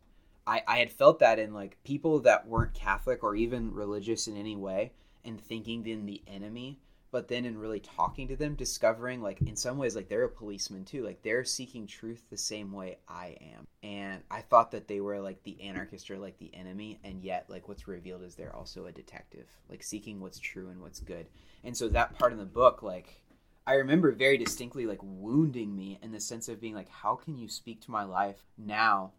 I, 0.45 0.63
I 0.67 0.77
had 0.77 0.91
felt 0.91 1.19
that 1.19 1.39
in 1.39 1.53
like 1.53 1.77
people 1.83 2.19
that 2.21 2.47
weren't 2.47 2.73
catholic 2.73 3.23
or 3.23 3.35
even 3.35 3.73
religious 3.73 4.27
in 4.27 4.35
any 4.35 4.55
way 4.55 4.93
and 5.23 5.39
thinking 5.39 5.83
then 5.83 6.05
the 6.05 6.21
enemy 6.27 6.79
but 7.11 7.27
then 7.27 7.45
in 7.45 7.57
really 7.57 7.81
talking 7.81 8.29
to 8.29 8.35
them 8.35 8.55
discovering 8.55 9.21
like 9.21 9.41
in 9.41 9.55
some 9.55 9.77
ways 9.77 9.95
like 9.95 10.07
they're 10.07 10.23
a 10.23 10.29
policeman 10.29 10.85
too 10.85 11.03
like 11.03 11.21
they're 11.21 11.43
seeking 11.43 11.85
truth 11.85 12.23
the 12.29 12.37
same 12.37 12.71
way 12.71 12.97
i 13.07 13.35
am. 13.41 13.67
And 13.83 14.21
i 14.31 14.41
thought 14.41 14.71
that 14.71 14.87
they 14.87 15.01
were 15.01 15.19
like 15.19 15.43
the 15.43 15.61
anarchist 15.61 16.09
or 16.09 16.17
like 16.17 16.37
the 16.39 16.53
enemy 16.53 16.99
and 17.03 17.21
yet 17.21 17.45
like 17.49 17.67
what's 17.67 17.87
revealed 17.87 18.23
is 18.23 18.35
they're 18.35 18.55
also 18.55 18.85
a 18.85 18.91
detective 18.91 19.47
like 19.69 19.83
seeking 19.83 20.19
what's 20.19 20.39
true 20.39 20.69
and 20.69 20.81
what's 20.81 20.99
good. 20.99 21.27
And 21.63 21.77
so 21.77 21.89
that 21.89 22.17
part 22.17 22.31
in 22.31 22.39
the 22.39 22.45
book 22.45 22.81
like 22.81 23.21
i 23.67 23.73
remember 23.73 24.11
very 24.11 24.37
distinctly 24.37 24.85
like 24.85 24.99
wounding 25.01 25.75
me 25.75 25.99
in 26.01 26.11
the 26.11 26.19
sense 26.19 26.49
of 26.49 26.61
being 26.61 26.73
like 26.73 26.89
how 26.89 27.15
can 27.15 27.37
you 27.37 27.47
speak 27.47 27.81
to 27.81 27.91
my 27.91 28.03
life 28.03 28.43
now 28.57 29.11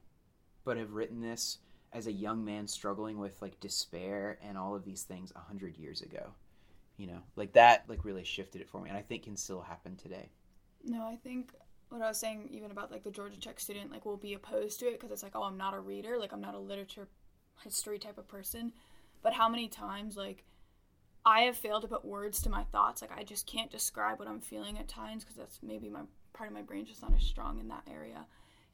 but 0.65 0.77
have 0.77 0.93
written 0.93 1.21
this 1.21 1.59
as 1.93 2.07
a 2.07 2.13
young 2.13 2.45
man 2.45 2.67
struggling 2.67 3.19
with 3.19 3.41
like 3.43 3.61
despair 3.61 4.39
and 4.43 4.57
all 4.57 4.75
of 4.75 4.85
these 4.85 5.03
things 5.03 5.33
a 5.37 5.41
hundred 5.41 5.77
years 5.77 6.01
ago 6.01 6.33
you 7.03 7.09
know 7.09 7.23
like 7.35 7.53
that 7.53 7.83
like 7.89 8.05
really 8.05 8.23
shifted 8.23 8.61
it 8.61 8.69
for 8.69 8.81
me 8.81 8.89
and 8.89 8.97
i 8.97 9.03
think 9.03 9.25
can 9.25 9.37
still 9.37 9.61
happen 9.61 9.97
today 9.97 10.29
No, 10.85 11.07
I 11.07 11.17
think 11.17 11.53
what 11.91 12.03
I 12.03 12.09
was 12.09 12.19
saying, 12.19 12.49
even 12.51 12.71
about 12.71 12.91
like 12.91 13.05
the 13.05 13.11
Georgia 13.11 13.39
Tech 13.39 13.61
student, 13.61 13.91
like 13.91 14.05
will 14.05 14.17
be 14.17 14.35
opposed 14.35 14.81
to 14.81 14.87
it 14.87 14.95
because 14.95 15.11
it's 15.13 15.23
like, 15.23 15.37
oh, 15.37 15.43
I'm 15.43 15.59
not 15.59 15.75
a 15.75 15.81
reader, 15.81 16.19
like 16.19 16.33
I'm 16.33 16.41
not 16.41 16.55
a 16.55 16.59
literature, 16.59 17.09
history 17.63 17.99
type 17.99 18.19
of 18.19 18.27
person. 18.27 18.73
But 19.23 19.35
how 19.35 19.49
many 19.49 19.69
times, 19.69 20.17
like, 20.17 20.45
I 21.25 21.43
have 21.43 21.57
failed 21.57 21.83
to 21.83 21.89
put 21.89 22.05
words 22.05 22.43
to 22.43 22.51
my 22.51 22.65
thoughts. 22.65 23.03
Like, 23.03 23.17
I 23.17 23.23
just 23.23 23.47
can't 23.47 23.71
describe 23.71 24.19
what 24.19 24.27
I'm 24.27 24.41
feeling 24.41 24.79
at 24.79 24.89
times 24.89 25.23
because 25.23 25.37
that's 25.37 25.61
maybe 25.63 25.89
my 25.89 26.01
part 26.33 26.49
of 26.49 26.55
my 26.55 26.63
brain 26.63 26.87
just 26.87 27.03
not 27.03 27.15
as 27.15 27.23
strong 27.23 27.61
in 27.61 27.69
that 27.69 27.87
area. 27.89 28.27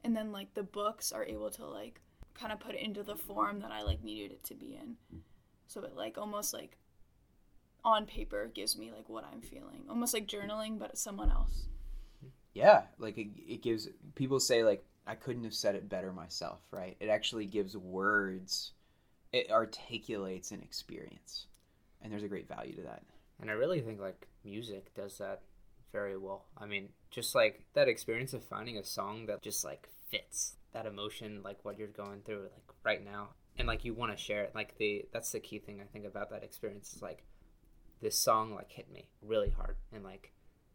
And 0.04 0.16
then 0.16 0.32
like 0.32 0.54
the 0.54 0.62
books 0.62 1.12
are 1.12 1.24
able 1.24 1.50
to 1.50 1.66
like 1.66 2.00
kind 2.34 2.52
of 2.52 2.60
put 2.60 2.74
it 2.74 2.80
into 2.80 3.02
the 3.02 3.16
form 3.16 3.60
that 3.60 3.72
I 3.72 3.82
like 3.82 4.02
needed 4.02 4.32
it 4.32 4.44
to 4.44 4.54
be 4.54 4.78
in. 4.80 4.96
So 5.66 5.82
it 5.82 5.96
like 5.96 6.16
almost 6.16 6.54
like 6.54 6.78
on 7.88 8.06
paper 8.06 8.50
gives 8.54 8.76
me 8.78 8.90
like 8.92 9.08
what 9.08 9.24
I'm 9.24 9.40
feeling, 9.40 9.84
almost 9.88 10.14
like 10.14 10.26
journaling, 10.26 10.78
but 10.78 10.90
it's 10.90 11.02
someone 11.02 11.30
else. 11.30 11.66
yeah 12.54 12.82
like 12.98 13.16
it, 13.18 13.28
it 13.46 13.62
gives 13.62 13.88
people 14.14 14.40
say 14.40 14.62
like 14.64 14.84
i 15.06 15.14
couldn't 15.14 15.44
have 15.44 15.54
said 15.54 15.74
it 15.74 15.88
better 15.88 16.12
myself 16.12 16.60
right 16.70 16.96
it 17.00 17.08
actually 17.08 17.46
gives 17.46 17.76
words 17.76 18.72
it 19.32 19.50
articulates 19.50 20.50
an 20.50 20.60
experience 20.62 21.46
and 22.02 22.12
there's 22.12 22.22
a 22.22 22.28
great 22.28 22.48
value 22.48 22.74
to 22.74 22.82
that 22.82 23.02
And 23.40 23.50
I 23.50 23.54
really 23.54 23.80
think 23.80 24.00
like 24.00 24.26
music 24.44 24.92
does 24.94 25.18
that 25.18 25.42
very 25.92 26.16
well. 26.16 26.46
I 26.56 26.66
mean, 26.66 26.88
just 27.10 27.34
like 27.34 27.64
that 27.74 27.88
experience 27.88 28.34
of 28.34 28.44
finding 28.44 28.78
a 28.78 28.84
song 28.84 29.26
that 29.26 29.42
just 29.42 29.64
like 29.64 29.88
fits 30.10 30.56
that 30.72 30.86
emotion, 30.86 31.42
like 31.44 31.64
what 31.64 31.78
you're 31.78 31.88
going 31.88 32.20
through, 32.22 32.42
like 32.52 32.68
right 32.84 33.04
now, 33.04 33.28
and 33.56 33.68
like 33.68 33.84
you 33.84 33.94
want 33.94 34.10
to 34.12 34.18
share 34.22 34.42
it. 34.44 34.54
Like 34.54 34.76
the 34.78 35.06
that's 35.12 35.32
the 35.32 35.40
key 35.40 35.58
thing 35.60 35.80
I 35.80 35.84
think 35.92 36.04
about 36.04 36.30
that 36.30 36.42
experience 36.44 36.92
is 36.94 37.02
like 37.02 37.24
this 38.00 38.18
song 38.18 38.54
like 38.54 38.70
hit 38.70 38.90
me 38.92 39.08
really 39.22 39.50
hard, 39.50 39.76
and 39.92 40.04
like 40.04 40.32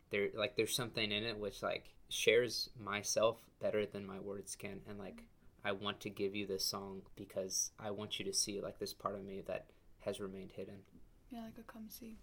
there 0.10 0.30
like 0.36 0.56
there's 0.56 0.76
something 0.76 1.12
in 1.12 1.24
it 1.24 1.38
which 1.38 1.64
like 1.64 1.94
shares 2.10 2.70
myself 2.80 3.38
better 3.62 3.86
than 3.86 4.06
my 4.06 4.20
words 4.20 4.56
can, 4.56 4.82
and 4.88 5.00
like 5.00 5.24
I 5.64 5.72
want 5.72 6.00
to 6.02 6.10
give 6.10 6.36
you 6.36 6.46
this 6.46 6.66
song 6.66 7.04
because 7.16 7.72
I 7.80 7.92
want 7.92 8.20
you 8.20 8.26
to 8.26 8.34
see 8.34 8.62
like 8.62 8.80
this 8.80 8.94
part 8.94 9.16
of 9.16 9.24
me 9.24 9.42
that 9.48 9.66
has 10.00 10.20
remained 10.20 10.52
hidden. 10.52 10.80
Yeah, 11.32 11.46
like 11.46 11.58
a 11.58 11.72
come 11.72 11.86
see. 11.90 12.18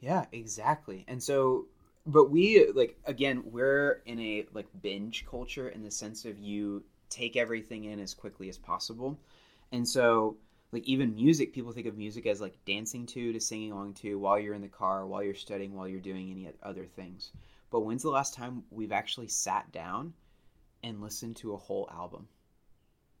Yeah, 0.00 0.24
exactly. 0.32 1.04
And 1.06 1.22
so, 1.22 1.66
but 2.06 2.30
we 2.30 2.70
like 2.74 2.98
again, 3.04 3.42
we're 3.44 4.02
in 4.06 4.18
a 4.18 4.46
like 4.52 4.66
binge 4.80 5.26
culture 5.26 5.68
in 5.68 5.82
the 5.82 5.90
sense 5.90 6.24
of 6.24 6.38
you 6.38 6.82
take 7.10 7.36
everything 7.36 7.84
in 7.84 8.00
as 8.00 8.14
quickly 8.14 8.48
as 8.48 8.56
possible. 8.56 9.18
And 9.72 9.86
so, 9.86 10.36
like 10.72 10.84
even 10.84 11.14
music, 11.14 11.52
people 11.52 11.72
think 11.72 11.86
of 11.86 11.96
music 11.96 12.26
as 12.26 12.40
like 12.40 12.56
dancing 12.64 13.06
to, 13.06 13.32
to 13.32 13.40
singing 13.40 13.72
along 13.72 13.94
to 13.94 14.18
while 14.18 14.38
you're 14.38 14.54
in 14.54 14.62
the 14.62 14.68
car, 14.68 15.06
while 15.06 15.22
you're 15.22 15.34
studying, 15.34 15.74
while 15.74 15.88
you're 15.88 16.00
doing 16.00 16.30
any 16.30 16.48
other 16.62 16.84
things. 16.84 17.32
But 17.70 17.80
when's 17.80 18.02
the 18.02 18.10
last 18.10 18.34
time 18.34 18.62
we've 18.70 18.92
actually 18.92 19.28
sat 19.28 19.70
down 19.72 20.12
and 20.82 21.00
listened 21.00 21.36
to 21.36 21.54
a 21.54 21.58
whole 21.58 21.88
album? 21.92 22.28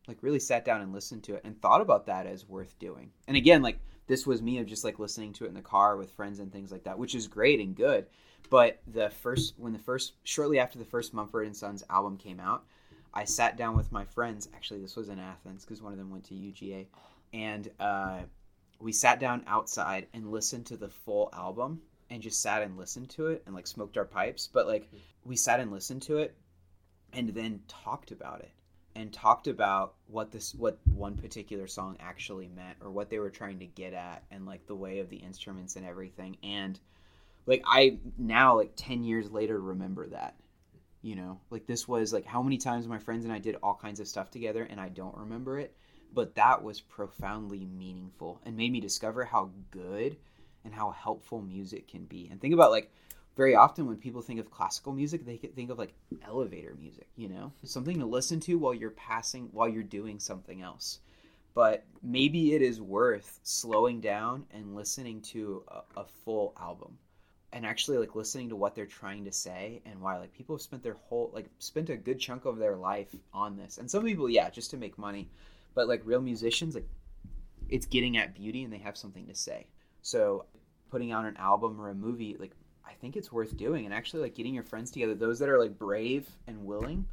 Like 0.06 0.22
really 0.22 0.40
sat 0.40 0.64
down 0.64 0.80
and 0.80 0.92
listened 0.92 1.24
to 1.24 1.34
it 1.34 1.42
and 1.44 1.60
thought 1.60 1.80
about 1.80 2.06
that 2.06 2.26
as 2.26 2.48
worth 2.48 2.78
doing. 2.78 3.10
And 3.26 3.36
again, 3.36 3.62
like 3.62 3.80
this 4.06 4.26
was 4.26 4.42
me 4.42 4.58
of 4.58 4.66
just 4.66 4.84
like 4.84 4.98
listening 4.98 5.32
to 5.34 5.44
it 5.44 5.48
in 5.48 5.54
the 5.54 5.60
car 5.60 5.96
with 5.96 6.10
friends 6.10 6.40
and 6.40 6.52
things 6.52 6.72
like 6.72 6.84
that, 6.84 6.98
which 6.98 7.14
is 7.14 7.26
great 7.26 7.60
and 7.60 7.76
good. 7.76 8.06
But 8.48 8.80
the 8.86 9.10
first, 9.10 9.54
when 9.56 9.72
the 9.72 9.78
first, 9.78 10.14
shortly 10.24 10.58
after 10.58 10.78
the 10.78 10.84
first 10.84 11.14
Mumford 11.14 11.46
and 11.46 11.56
Sons 11.56 11.84
album 11.90 12.16
came 12.16 12.40
out, 12.40 12.64
I 13.12 13.24
sat 13.24 13.56
down 13.56 13.76
with 13.76 13.92
my 13.92 14.04
friends. 14.04 14.48
Actually, 14.54 14.80
this 14.80 14.96
was 14.96 15.08
in 15.08 15.18
Athens 15.18 15.64
because 15.64 15.82
one 15.82 15.92
of 15.92 15.98
them 15.98 16.10
went 16.10 16.24
to 16.24 16.34
UGA, 16.34 16.86
and 17.32 17.70
uh, 17.80 18.20
we 18.80 18.92
sat 18.92 19.20
down 19.20 19.44
outside 19.46 20.06
and 20.14 20.30
listened 20.30 20.66
to 20.66 20.76
the 20.76 20.88
full 20.88 21.30
album 21.32 21.82
and 22.10 22.22
just 22.22 22.42
sat 22.42 22.62
and 22.62 22.76
listened 22.76 23.10
to 23.10 23.28
it 23.28 23.42
and 23.46 23.54
like 23.54 23.66
smoked 23.66 23.96
our 23.96 24.04
pipes. 24.04 24.48
But 24.52 24.66
like 24.66 24.90
we 25.24 25.36
sat 25.36 25.60
and 25.60 25.70
listened 25.72 26.02
to 26.02 26.18
it 26.18 26.36
and 27.12 27.28
then 27.30 27.60
talked 27.68 28.10
about 28.12 28.40
it. 28.40 28.52
and 28.96 29.12
talked 29.12 29.46
about 29.46 29.94
what 30.08 30.30
this 30.32 30.54
what 30.54 30.78
one 30.84 31.16
particular 31.16 31.66
song 31.68 31.96
actually 32.00 32.48
meant 32.48 32.76
or 32.80 32.90
what 32.90 33.08
they 33.08 33.18
were 33.20 33.30
trying 33.30 33.58
to 33.60 33.66
get 33.66 33.92
at 33.94 34.24
and 34.30 34.46
like 34.46 34.66
the 34.66 34.74
way 34.74 34.98
of 34.98 35.08
the 35.08 35.16
instruments 35.16 35.76
and 35.76 35.86
everything 35.86 36.36
and 36.42 36.80
like 37.46 37.62
I 37.66 37.98
now 38.18 38.56
like 38.56 38.72
10 38.76 39.04
years 39.04 39.30
later 39.30 39.60
remember 39.60 40.08
that 40.08 40.34
you 41.02 41.14
know 41.16 41.40
like 41.50 41.66
this 41.66 41.86
was 41.88 42.12
like 42.12 42.26
how 42.26 42.42
many 42.42 42.58
times 42.58 42.86
my 42.88 42.98
friends 42.98 43.24
and 43.24 43.32
I 43.32 43.38
did 43.38 43.56
all 43.62 43.74
kinds 43.74 44.00
of 44.00 44.08
stuff 44.08 44.30
together 44.30 44.64
and 44.68 44.80
I 44.80 44.88
don't 44.88 45.16
remember 45.16 45.58
it 45.58 45.76
but 46.14 46.34
that 46.34 46.62
was 46.62 46.80
profoundly 46.80 47.66
meaningful 47.66 48.40
and 48.44 48.56
made 48.56 48.72
me 48.72 48.80
discover 48.80 49.24
how 49.24 49.50
good 49.70 50.16
and 50.64 50.74
how 50.74 50.90
helpful 50.90 51.40
music 51.40 51.88
can 51.88 52.04
be. 52.04 52.28
And 52.30 52.40
think 52.40 52.54
about 52.54 52.70
like 52.70 52.92
very 53.36 53.54
often 53.54 53.86
when 53.86 53.96
people 53.96 54.22
think 54.22 54.40
of 54.40 54.50
classical 54.50 54.92
music 54.92 55.24
they 55.24 55.36
think 55.36 55.70
of 55.70 55.78
like 55.78 55.94
elevator 56.26 56.74
music 56.78 57.06
you 57.16 57.28
know? 57.28 57.52
Something 57.62 57.98
to 57.98 58.06
listen 58.06 58.40
to 58.40 58.58
while 58.58 58.74
you're 58.74 58.90
passing 58.90 59.48
while 59.52 59.68
you're 59.68 59.82
doing 59.82 60.18
something 60.18 60.62
else. 60.62 61.00
But 61.54 61.84
maybe 62.02 62.54
it 62.54 62.62
is 62.62 62.80
worth 62.80 63.40
slowing 63.42 64.00
down 64.00 64.46
and 64.52 64.76
listening 64.76 65.20
to 65.22 65.64
a, 65.68 66.00
a 66.00 66.04
full 66.04 66.54
album 66.60 66.96
and 67.52 67.66
actually 67.66 67.98
like 67.98 68.14
listening 68.14 68.48
to 68.48 68.56
what 68.56 68.74
they're 68.76 68.86
trying 68.86 69.24
to 69.24 69.32
say 69.32 69.82
and 69.84 70.00
why. 70.00 70.18
Like 70.18 70.32
people 70.32 70.56
have 70.56 70.62
spent 70.62 70.82
their 70.82 70.96
whole 71.08 71.30
like 71.32 71.46
spent 71.58 71.90
a 71.90 71.96
good 71.96 72.20
chunk 72.20 72.44
of 72.44 72.58
their 72.58 72.76
life 72.76 73.14
on 73.32 73.56
this. 73.56 73.78
And 73.78 73.90
some 73.90 74.04
people 74.04 74.28
yeah 74.28 74.50
just 74.50 74.70
to 74.70 74.76
make 74.76 74.98
money 74.98 75.28
but 75.74 75.88
like 75.88 76.02
real 76.04 76.20
musicians 76.20 76.74
like 76.74 76.88
it's 77.68 77.86
getting 77.86 78.16
at 78.16 78.34
beauty 78.34 78.64
and 78.64 78.72
they 78.72 78.78
have 78.78 78.96
something 78.96 79.26
to 79.26 79.34
say. 79.34 79.66
So 80.02 80.46
putting 80.90 81.12
out 81.12 81.24
an 81.24 81.36
album 81.36 81.80
or 81.80 81.90
a 81.90 81.94
movie 81.94 82.36
like 82.38 82.50
i 82.84 82.92
think 82.94 83.16
it's 83.16 83.32
worth 83.32 83.56
doing. 83.56 83.84
And 83.84 83.94
actually 83.94 84.22
like 84.22 84.34
getting 84.34 84.54
your 84.54 84.64
friends 84.64 84.90
together 84.90 85.14
those 85.14 85.38
that 85.38 85.48
are 85.48 85.58
like 85.58 85.78
brave 85.78 86.28
and 86.46 86.64
willing 86.64 87.06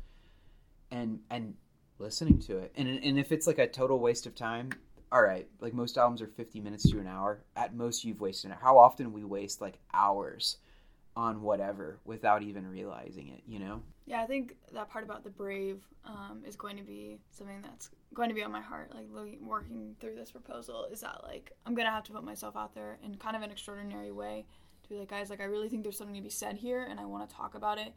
and 0.92 1.20
and 1.30 1.54
listening 2.00 2.40
to 2.40 2.58
it. 2.58 2.72
And 2.76 2.88
and 2.88 3.20
if 3.20 3.32
it's 3.32 3.48
like 3.48 3.60
a 3.60 3.68
total 3.68 4.00
waste 4.00 4.26
of 4.26 4.36
time 4.36 4.72
all 5.12 5.22
right 5.22 5.48
like 5.62 5.74
most 5.74 5.98
albums 5.98 6.22
are 6.22 6.28
50 6.28 6.60
minutes 6.60 6.90
to 6.92 7.00
an 7.00 7.08
hour. 7.08 7.44
At 7.56 7.76
most 7.76 8.04
you've 8.04 8.22
wasted 8.22 8.52
how 8.60 8.78
often 8.78 9.14
we 9.14 9.24
waste 9.24 9.62
like 9.62 9.78
hours 9.94 10.58
on 11.16 11.42
whatever 11.42 11.98
without 12.06 12.44
even 12.44 12.68
realizing 12.68 13.30
it 13.30 13.42
you 13.48 13.60
know? 13.60 13.82
Yeah 14.06 14.22
i 14.22 14.26
think 14.26 14.56
that 14.74 14.90
part 14.90 15.04
about 15.04 15.24
the 15.24 15.30
brave 15.30 15.82
um, 16.06 16.42
is 16.46 16.56
going 16.56 16.78
to 16.78 16.84
be 16.84 17.20
something 17.32 17.62
that's 17.62 17.90
going 18.14 18.30
to 18.30 18.36
be 18.36 18.44
on 18.44 18.52
my 18.52 18.62
heart 18.62 18.92
like 18.94 19.08
working 19.42 19.96
through 20.00 20.16
this 20.16 20.32
proposal 20.32 20.88
is 20.92 21.02
that 21.02 21.22
like 21.24 21.52
i'm 21.66 21.76
gonna 21.76 21.92
have 21.92 22.04
to 22.04 22.12
put 22.12 22.24
myself 22.24 22.56
out 22.56 22.74
there 22.74 22.98
in 23.04 23.16
kind 23.16 23.36
of 23.36 23.42
an 23.42 23.52
extraordinary 23.52 24.12
way 24.12 24.46
to 24.84 24.90
be 24.90 24.96
like 24.96 25.10
guys 25.10 25.30
like 25.30 25.42
i 25.42 25.46
really 25.46 25.70
think 25.70 25.84
there's 25.84 25.98
something 25.98 26.16
to 26.16 26.22
be 26.22 26.30
said 26.30 26.56
here 26.56 26.88
and 26.90 27.00
i 27.00 27.06
want 27.06 27.28
to 27.28 27.36
talk 27.36 27.56
about 27.56 27.78
it. 27.78 27.94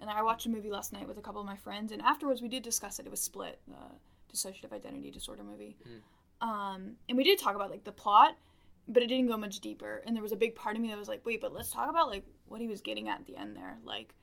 And 0.00 0.10
i 0.10 0.22
watched 0.22 0.46
a 0.46 0.50
movie 0.50 0.70
last 0.70 0.92
night 0.92 1.08
with 1.08 1.18
a 1.18 1.22
couple 1.22 1.40
of 1.40 1.46
my 1.46 1.56
friends 1.56 1.92
and 1.92 2.02
afterwards 2.02 2.42
we 2.42 2.48
did 2.48 2.62
discuss 2.62 2.98
it. 2.98 3.06
It 3.06 3.10
was 3.10 3.20
split 3.20 3.60
the 3.66 4.36
dissociative 4.36 4.72
identity 4.72 5.10
disorder 5.10 5.44
movie. 5.44 5.76
Mm. 5.88 6.46
um, 6.46 6.96
and 7.08 7.16
we 7.16 7.24
did 7.24 7.38
talk 7.38 7.54
about 7.54 7.70
like 7.70 7.84
the 7.84 7.92
plot 7.92 8.36
but 8.86 9.02
it 9.02 9.06
didn't 9.06 9.28
go 9.28 9.38
much 9.38 9.60
deeper. 9.60 10.02
And 10.04 10.14
there 10.14 10.22
was 10.22 10.32
a 10.32 10.36
big 10.36 10.54
part 10.54 10.76
of 10.76 10.82
me 10.82 10.88
that 10.88 10.98
was 10.98 11.08
like 11.08 11.24
wait 11.24 11.40
but 11.40 11.54
let's 11.54 11.70
talk 11.70 11.88
about 11.88 12.08
like 12.08 12.24
what 12.46 12.60
he 12.60 12.68
was 12.68 12.80
getting 12.82 13.08
at, 13.08 13.20
at 13.20 13.26
the 13.26 13.36
end 13.36 13.56
there. 13.56 13.78
Like 13.82 14.14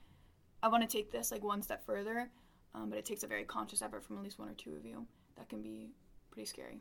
i 0.62 0.68
want 0.68 0.88
to 0.88 0.98
take 0.98 1.12
this 1.12 1.32
like 1.32 1.44
one 1.44 1.62
step 1.62 1.86
further 1.86 2.30
um, 2.74 2.90
but 2.90 3.00
it 3.00 3.06
takes 3.06 3.24
a 3.24 3.28
very 3.28 3.44
conscious 3.44 3.82
effort 3.82 4.04
from 4.04 4.18
at 4.18 4.24
least 4.24 4.40
one 4.40 4.48
or 4.48 4.54
two 4.54 4.76
of 4.76 4.86
you 4.86 5.08
that 5.42 5.50
can 5.50 5.62
be 5.62 5.90
pretty 6.32 6.46
scary. 6.46 6.80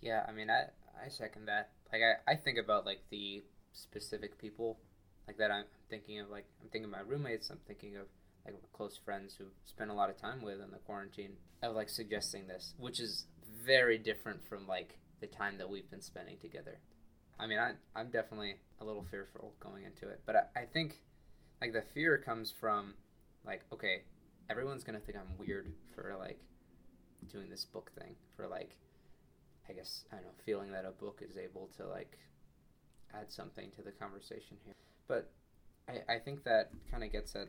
Yeah 0.00 0.24
i 0.28 0.32
mean 0.32 0.50
i 0.50 0.64
i 1.04 1.08
second 1.08 1.46
that. 1.46 1.70
Like 1.92 2.02
i, 2.02 2.32
I 2.32 2.36
think 2.36 2.58
about 2.58 2.86
like 2.86 3.02
the 3.10 3.42
specific 3.72 4.38
people 4.38 4.78
like 5.26 5.36
that 5.36 5.50
i'm 5.50 5.64
thinking 5.90 6.18
of 6.20 6.30
like 6.30 6.46
i'm 6.62 6.68
thinking 6.68 6.86
of 6.86 6.90
my 6.90 7.00
roommates 7.00 7.50
i'm 7.50 7.60
thinking 7.66 7.96
of 7.96 8.06
like 8.44 8.54
close 8.72 8.98
friends 9.04 9.34
who 9.36 9.44
spend 9.66 9.90
a 9.90 9.94
lot 9.94 10.08
of 10.08 10.16
time 10.16 10.40
with 10.40 10.60
in 10.60 10.70
the 10.70 10.78
quarantine 10.78 11.32
of 11.62 11.74
like 11.74 11.90
suggesting 11.90 12.46
this 12.46 12.74
which 12.78 13.00
is 13.00 13.26
very 13.66 13.98
different 13.98 14.46
from 14.48 14.66
like 14.66 14.98
the 15.20 15.26
time 15.26 15.58
that 15.58 15.68
we've 15.68 15.90
been 15.90 16.02
spending 16.02 16.36
together. 16.38 16.78
I 17.38 17.46
mean, 17.46 17.58
I, 17.58 17.72
I'm 17.94 18.10
definitely 18.10 18.56
a 18.80 18.84
little 18.84 19.04
fearful 19.10 19.54
going 19.60 19.84
into 19.84 20.08
it, 20.08 20.20
but 20.26 20.36
I, 20.36 20.60
I 20.60 20.64
think 20.64 21.00
like 21.60 21.72
the 21.72 21.82
fear 21.94 22.18
comes 22.18 22.52
from 22.60 22.94
like, 23.44 23.62
okay, 23.72 24.02
everyone's 24.48 24.84
gonna 24.84 25.00
think 25.00 25.18
I'm 25.18 25.36
weird 25.38 25.72
for 25.94 26.16
like 26.18 26.40
doing 27.32 27.48
this 27.50 27.64
book 27.64 27.90
thing 27.98 28.14
for 28.36 28.46
like, 28.46 28.76
I 29.68 29.72
guess 29.72 30.04
I 30.12 30.16
don't 30.16 30.26
know, 30.26 30.30
feeling 30.44 30.72
that 30.72 30.84
a 30.84 30.90
book 30.90 31.22
is 31.28 31.36
able 31.36 31.70
to 31.76 31.86
like 31.86 32.18
add 33.14 33.30
something 33.30 33.70
to 33.76 33.82
the 33.82 33.92
conversation 33.92 34.56
here. 34.64 34.74
But 35.08 35.30
I, 35.88 36.14
I 36.14 36.18
think 36.18 36.44
that 36.44 36.70
kind 36.90 37.04
of 37.04 37.12
gets 37.12 37.34
at 37.36 37.48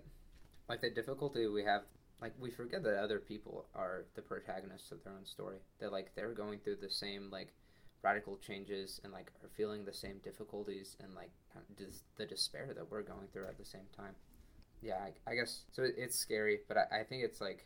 like 0.70 0.82
the 0.82 0.90
difficulty 0.90 1.48
we 1.48 1.64
have. 1.64 1.84
Like 2.22 2.34
we 2.40 2.50
forget 2.50 2.82
that 2.84 3.00
other 3.00 3.20
people 3.20 3.68
are 3.76 4.06
the 4.16 4.24
protagonists 4.24 4.92
of 4.92 5.04
their 5.04 5.13
own 5.13 5.26
story. 5.26 5.58
That 5.80 5.92
like 5.92 6.12
they're 6.16 6.34
going 6.34 6.60
through 6.60 6.78
the 6.82 6.90
same 6.90 7.30
like 7.32 7.54
radical 8.04 8.38
changes 8.38 9.02
and 9.04 9.12
like 9.12 9.32
are 9.44 9.50
feeling 9.56 9.86
the 9.86 9.94
same 9.94 10.20
difficulties 10.24 10.96
and 11.04 11.13
like 11.13 11.32
dis- 11.78 12.04
the 12.18 12.26
despair 12.26 12.72
that 12.76 12.90
we're 12.90 13.02
going 13.02 13.28
through 13.34 13.48
at 13.48 13.58
the 13.58 13.66
same 13.66 13.88
time. 13.96 14.16
Yeah, 14.82 14.98
I, 15.28 15.32
I 15.32 15.36
guess 15.36 15.63
so. 15.72 15.84
It's 15.84 16.18
scary, 16.18 16.60
but 16.68 16.78
I, 16.78 17.02
I 17.02 17.04
think 17.04 17.24
it's 17.24 17.42
like 17.42 17.66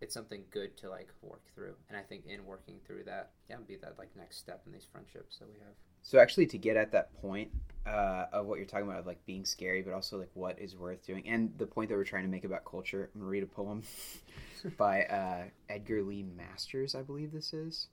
it's 0.00 0.14
something 0.14 0.42
good 0.50 0.76
to 0.78 0.88
like 0.88 1.08
work 1.22 1.42
through, 1.54 1.74
and 1.88 1.96
I 1.96 2.02
think 2.02 2.26
in 2.26 2.44
working 2.44 2.76
through 2.86 3.04
that, 3.04 3.30
yeah, 3.48 3.56
be 3.66 3.76
that 3.76 3.98
like 3.98 4.08
next 4.16 4.38
step 4.38 4.62
in 4.66 4.72
these 4.72 4.86
friendships 4.90 5.38
that 5.38 5.48
we 5.48 5.58
have. 5.58 5.74
So 6.02 6.18
actually, 6.18 6.46
to 6.46 6.58
get 6.58 6.76
at 6.76 6.92
that 6.92 7.12
point 7.20 7.50
uh, 7.86 8.26
of 8.32 8.46
what 8.46 8.58
you're 8.58 8.66
talking 8.66 8.86
about, 8.86 9.00
of 9.00 9.06
like 9.06 9.24
being 9.26 9.44
scary, 9.44 9.82
but 9.82 9.92
also 9.92 10.18
like 10.18 10.30
what 10.34 10.58
is 10.58 10.76
worth 10.76 11.04
doing, 11.06 11.28
and 11.28 11.52
the 11.58 11.66
point 11.66 11.90
that 11.90 11.96
we're 11.96 12.04
trying 12.04 12.24
to 12.24 12.30
make 12.30 12.44
about 12.44 12.64
culture, 12.64 13.10
I'm 13.14 13.20
gonna 13.20 13.30
read 13.30 13.42
a 13.42 13.46
poem 13.46 13.82
by 14.78 15.04
uh, 15.04 15.44
Edgar 15.68 16.02
Lee 16.02 16.22
Masters, 16.22 16.94
I 16.94 17.02
believe 17.02 17.32
this 17.32 17.52
is. 17.52 17.88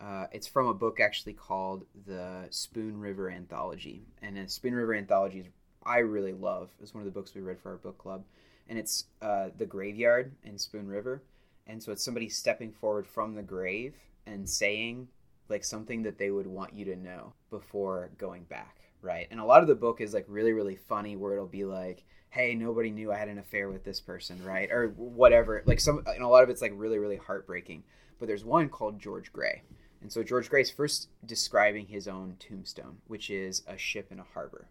Uh, 0.00 0.26
it's 0.32 0.48
from 0.48 0.66
a 0.66 0.74
book 0.74 0.98
actually 0.98 1.34
called 1.34 1.84
the 2.06 2.46
Spoon 2.50 2.98
River 2.98 3.30
Anthology, 3.30 4.02
and 4.22 4.36
the 4.36 4.48
Spoon 4.48 4.74
River 4.74 4.94
Anthology 4.94 5.40
is 5.40 5.46
I 5.84 5.98
really 5.98 6.32
love. 6.32 6.70
It's 6.80 6.94
one 6.94 7.02
of 7.02 7.12
the 7.12 7.18
books 7.18 7.34
we 7.34 7.40
read 7.40 7.60
for 7.60 7.70
our 7.70 7.76
book 7.76 7.98
club, 7.98 8.24
and 8.68 8.78
it's 8.78 9.04
uh, 9.20 9.48
the 9.56 9.66
graveyard 9.66 10.32
in 10.44 10.58
Spoon 10.58 10.88
River, 10.88 11.22
and 11.66 11.82
so 11.82 11.92
it's 11.92 12.04
somebody 12.04 12.28
stepping 12.28 12.72
forward 12.72 13.06
from 13.06 13.34
the 13.34 13.42
grave 13.42 13.94
and 14.26 14.48
saying 14.48 15.08
like 15.48 15.64
something 15.64 16.02
that 16.02 16.18
they 16.18 16.30
would 16.30 16.46
want 16.46 16.74
you 16.74 16.84
to 16.84 16.96
know 16.96 17.32
before 17.50 18.10
going 18.18 18.44
back, 18.44 18.76
right? 19.00 19.28
And 19.30 19.40
a 19.40 19.44
lot 19.44 19.62
of 19.62 19.68
the 19.68 19.74
book 19.74 20.00
is 20.00 20.14
like 20.14 20.26
really 20.28 20.52
really 20.52 20.76
funny, 20.76 21.16
where 21.16 21.34
it'll 21.34 21.46
be 21.46 21.64
like, 21.64 22.04
"Hey, 22.30 22.54
nobody 22.54 22.90
knew 22.90 23.12
I 23.12 23.18
had 23.18 23.28
an 23.28 23.38
affair 23.38 23.68
with 23.68 23.84
this 23.84 24.00
person," 24.00 24.42
right, 24.44 24.70
or 24.70 24.88
whatever. 24.96 25.62
Like 25.66 25.80
some, 25.80 26.02
and 26.06 26.22
a 26.22 26.28
lot 26.28 26.42
of 26.42 26.50
it's 26.50 26.62
like 26.62 26.72
really 26.74 26.98
really 26.98 27.16
heartbreaking. 27.16 27.84
But 28.18 28.26
there's 28.28 28.44
one 28.44 28.68
called 28.68 29.00
George 29.00 29.32
Gray 29.32 29.62
and 30.02 30.12
so 30.12 30.24
George 30.24 30.50
Gray's 30.50 30.70
first 30.70 31.08
describing 31.24 31.86
his 31.86 32.08
own 32.08 32.36
tombstone, 32.40 32.98
which 33.06 33.30
is 33.30 33.62
a 33.68 33.78
ship 33.78 34.10
in 34.10 34.18
a 34.18 34.26
harbor. 34.34 34.66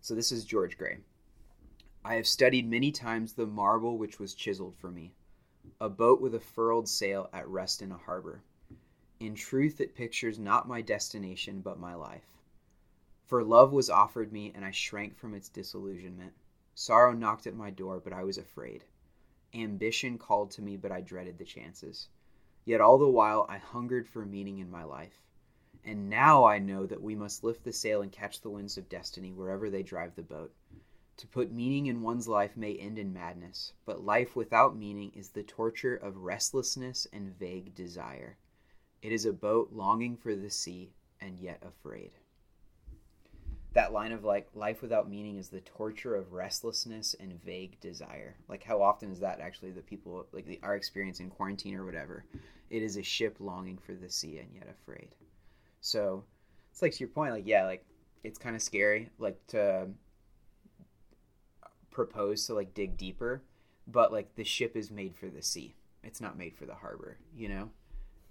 So 0.00 0.14
this 0.14 0.32
is 0.32 0.46
George 0.46 0.78
Gray. 0.78 0.98
I 2.04 2.14
have 2.14 2.26
studied 2.26 2.68
many 2.68 2.90
times 2.90 3.34
the 3.34 3.46
marble 3.46 3.98
which 3.98 4.18
was 4.18 4.34
chiseled 4.34 4.74
for 4.80 4.90
me, 4.90 5.12
a 5.82 5.88
boat 5.88 6.20
with 6.20 6.32
a 6.32 6.38
furled 6.38 6.88
sail 6.88 7.28
at 7.32 7.48
rest 7.48 7.82
in 7.82 7.90
a 7.90 7.96
harbor. 7.96 8.40
In 9.18 9.34
truth, 9.34 9.80
it 9.80 9.96
pictures 9.96 10.38
not 10.38 10.68
my 10.68 10.80
destination, 10.80 11.60
but 11.60 11.80
my 11.80 11.96
life. 11.96 12.38
For 13.26 13.42
love 13.42 13.72
was 13.72 13.90
offered 13.90 14.32
me, 14.32 14.52
and 14.54 14.64
I 14.64 14.70
shrank 14.70 15.16
from 15.16 15.34
its 15.34 15.48
disillusionment. 15.48 16.34
Sorrow 16.76 17.12
knocked 17.12 17.48
at 17.48 17.56
my 17.56 17.70
door, 17.70 17.98
but 17.98 18.12
I 18.12 18.22
was 18.22 18.38
afraid. 18.38 18.84
Ambition 19.54 20.18
called 20.18 20.52
to 20.52 20.62
me, 20.62 20.76
but 20.76 20.92
I 20.92 21.00
dreaded 21.00 21.36
the 21.36 21.44
chances. 21.44 22.06
Yet 22.64 22.80
all 22.80 22.96
the 22.96 23.08
while 23.08 23.44
I 23.48 23.58
hungered 23.58 24.06
for 24.06 24.24
meaning 24.24 24.60
in 24.60 24.70
my 24.70 24.84
life. 24.84 25.20
And 25.82 26.08
now 26.08 26.44
I 26.44 26.60
know 26.60 26.86
that 26.86 27.02
we 27.02 27.16
must 27.16 27.42
lift 27.42 27.64
the 27.64 27.72
sail 27.72 28.02
and 28.02 28.12
catch 28.12 28.40
the 28.40 28.50
winds 28.50 28.78
of 28.78 28.88
destiny 28.88 29.32
wherever 29.32 29.68
they 29.68 29.82
drive 29.82 30.14
the 30.14 30.22
boat. 30.22 30.54
To 31.18 31.26
put 31.26 31.52
meaning 31.52 31.86
in 31.86 32.02
one's 32.02 32.26
life 32.26 32.56
may 32.56 32.74
end 32.74 32.98
in 32.98 33.12
madness, 33.12 33.74
but 33.84 34.04
life 34.04 34.34
without 34.34 34.76
meaning 34.76 35.12
is 35.14 35.28
the 35.28 35.42
torture 35.42 35.94
of 35.94 36.24
restlessness 36.24 37.06
and 37.12 37.38
vague 37.38 37.74
desire. 37.74 38.38
It 39.02 39.12
is 39.12 39.26
a 39.26 39.32
boat 39.32 39.70
longing 39.72 40.16
for 40.16 40.34
the 40.34 40.50
sea 40.50 40.92
and 41.20 41.38
yet 41.38 41.62
afraid. 41.62 42.12
That 43.74 43.92
line 43.92 44.12
of 44.12 44.24
like 44.24 44.48
life 44.54 44.82
without 44.82 45.08
meaning 45.08 45.38
is 45.38 45.48
the 45.48 45.60
torture 45.60 46.14
of 46.14 46.32
restlessness 46.32 47.14
and 47.18 47.42
vague 47.42 47.80
desire. 47.80 48.36
Like 48.48 48.62
how 48.62 48.82
often 48.82 49.10
is 49.10 49.20
that 49.20 49.40
actually 49.40 49.70
the 49.70 49.80
people 49.80 50.26
like 50.32 50.46
the, 50.46 50.60
our 50.62 50.76
experience 50.76 51.20
in 51.20 51.30
quarantine 51.30 51.74
or 51.74 51.84
whatever? 51.84 52.24
It 52.70 52.82
is 52.82 52.96
a 52.96 53.02
ship 53.02 53.36
longing 53.38 53.78
for 53.78 53.94
the 53.94 54.10
sea 54.10 54.38
and 54.38 54.52
yet 54.54 54.68
afraid. 54.68 55.14
So 55.80 56.24
it's 56.70 56.82
like 56.82 56.92
to 56.92 57.00
your 57.00 57.08
point 57.08 57.32
like 57.32 57.46
yeah 57.46 57.64
like 57.64 57.84
it's 58.24 58.38
kind 58.38 58.56
of 58.56 58.62
scary 58.62 59.10
like 59.18 59.38
to 59.48 59.88
propose 61.92 62.46
to 62.46 62.54
like 62.54 62.74
dig 62.74 62.96
deeper 62.96 63.42
but 63.86 64.12
like 64.12 64.34
the 64.34 64.44
ship 64.44 64.76
is 64.76 64.90
made 64.90 65.14
for 65.14 65.28
the 65.28 65.42
sea 65.42 65.74
it's 66.02 66.20
not 66.20 66.38
made 66.38 66.56
for 66.56 66.66
the 66.66 66.74
harbor 66.74 67.18
you 67.36 67.48
know 67.48 67.70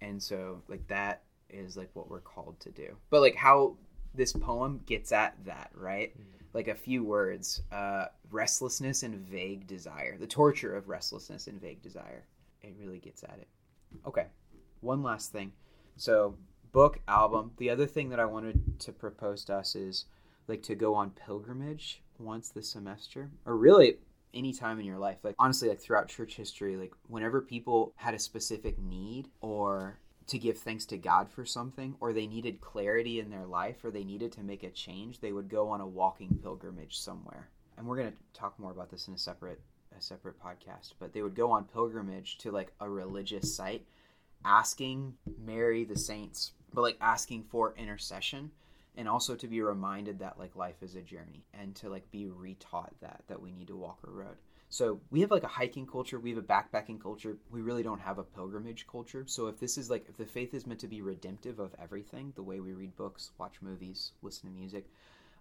and 0.02 0.22
so 0.22 0.62
like 0.68 0.86
that 0.88 1.24
is 1.50 1.78
like 1.78 1.90
what 1.94 2.10
we're 2.10 2.20
called 2.20 2.60
to 2.60 2.72
do 2.72 2.96
but 3.10 3.22
like 3.22 3.36
how 3.36 3.76
this 4.14 4.34
poem 4.34 4.82
gets 4.86 5.12
at 5.12 5.36
that, 5.46 5.72
right? 5.74 6.12
Mm-hmm. 6.12 6.38
Like 6.54 6.68
a 6.68 6.76
few 6.76 7.04
words 7.04 7.62
uh, 7.72 8.06
restlessness 8.30 9.04
and 9.04 9.16
vague 9.16 9.68
desire, 9.68 10.18
the 10.18 10.28
torture 10.28 10.76
of 10.76 10.90
restlessness 10.90 11.48
and 11.48 11.62
vague 11.62 11.82
desire. 11.82 12.26
It 12.62 12.76
really 12.80 13.00
gets 13.00 13.24
at 13.24 13.40
it. 13.40 13.48
Okay. 14.06 14.28
One 14.82 15.02
last 15.02 15.32
thing. 15.32 15.54
So, 15.96 16.36
book, 16.72 17.00
album. 17.08 17.52
The 17.58 17.70
other 17.70 17.86
thing 17.86 18.10
that 18.10 18.20
I 18.20 18.26
wanted 18.26 18.80
to 18.82 18.92
propose 18.92 19.46
to 19.46 19.56
us 19.56 19.76
is 19.76 20.06
like 20.48 20.64
to 20.64 20.76
go 20.76 20.94
on 20.94 21.12
pilgrimage 21.12 22.02
once 22.24 22.50
this 22.50 22.70
semester, 22.70 23.30
or 23.46 23.56
really 23.58 23.98
any 24.34 24.54
time 24.54 24.80
in 24.80 24.86
your 24.86 24.98
life. 24.98 25.18
Like, 25.24 25.36
honestly, 25.40 25.70
like 25.70 25.80
throughout 25.80 26.08
church 26.08 26.36
history, 26.36 26.78
like 26.78 26.94
whenever 27.08 27.42
people 27.42 27.94
had 27.96 28.14
a 28.14 28.20
specific 28.20 28.80
need 28.80 29.30
or 29.42 30.00
to 30.28 30.40
give 30.40 30.58
thanks 30.58 30.86
to 30.86 30.98
God 30.98 31.30
for 31.30 31.46
something, 31.46 31.96
or 32.00 32.14
they 32.14 32.28
needed 32.28 32.62
clarity 32.62 33.20
in 33.20 33.30
their 33.30 33.46
life, 33.46 33.84
or 33.84 33.92
they 33.92 34.04
needed 34.04 34.32
to 34.34 34.44
make 34.44 34.64
a 34.64 34.70
change, 34.70 35.20
they 35.20 35.34
would 35.34 35.50
go 35.50 35.70
on 35.70 35.82
a 35.82 35.88
walking 35.88 36.40
pilgrimage 36.42 36.98
somewhere. 36.98 37.50
And 37.78 37.86
we're 37.86 37.98
going 37.98 38.12
to 38.12 38.18
talk 38.34 38.58
more 38.60 38.72
about 38.72 38.90
this 38.90 39.08
in 39.08 39.14
a 39.14 39.18
separate 39.18 39.60
a 39.98 40.02
separate 40.02 40.42
podcast, 40.42 40.94
but 41.00 41.12
they 41.12 41.22
would 41.22 41.36
go 41.36 41.52
on 41.52 41.66
pilgrimage 41.66 42.38
to 42.38 42.52
like 42.52 42.72
a 42.80 42.90
religious 42.90 43.54
site 43.54 43.86
asking 44.46 45.14
Mary 45.44 45.84
the 45.84 45.98
saints, 45.98 46.54
but 46.74 46.82
like 46.82 46.98
asking 47.02 47.44
for 47.44 47.76
intercession 47.78 48.52
and 48.96 49.08
also 49.08 49.36
to 49.36 49.48
be 49.48 49.62
reminded 49.62 50.20
that 50.20 50.38
like 50.38 50.56
life 50.56 50.82
is 50.82 50.96
a 50.96 51.02
journey 51.02 51.46
and 51.54 51.76
to 51.76 51.90
like 51.90 52.10
be 52.12 52.26
retaught 52.26 52.92
that 53.02 53.24
that 53.28 53.42
we 53.42 53.52
need 53.52 53.68
to 53.68 53.76
walk 53.76 54.00
a 54.06 54.12
road. 54.12 54.38
So 54.70 55.02
we 55.10 55.20
have 55.20 55.32
like 55.32 55.44
a 55.44 55.50
hiking 55.50 55.86
culture, 55.86 56.18
we 56.18 56.30
have 56.30 56.40
a 56.40 56.42
backpacking 56.42 57.02
culture. 57.02 57.38
We 57.52 57.62
really 57.62 57.84
don't 57.84 58.00
have 58.00 58.20
a 58.20 58.24
pilgrimage 58.24 58.88
culture. 58.88 59.26
So 59.28 59.48
if 59.48 59.60
this 59.60 59.78
is 59.78 59.90
like 59.90 60.06
if 60.08 60.16
the 60.16 60.26
faith 60.26 60.54
is 60.54 60.66
meant 60.66 60.80
to 60.80 60.88
be 60.88 61.02
redemptive 61.02 61.60
of 61.60 61.76
everything, 61.82 62.32
the 62.36 62.44
way 62.44 62.62
we 62.62 62.74
read 62.74 62.96
books, 62.96 63.32
watch 63.38 63.56
movies, 63.62 64.14
listen 64.22 64.50
to 64.50 64.56
music, 64.56 64.86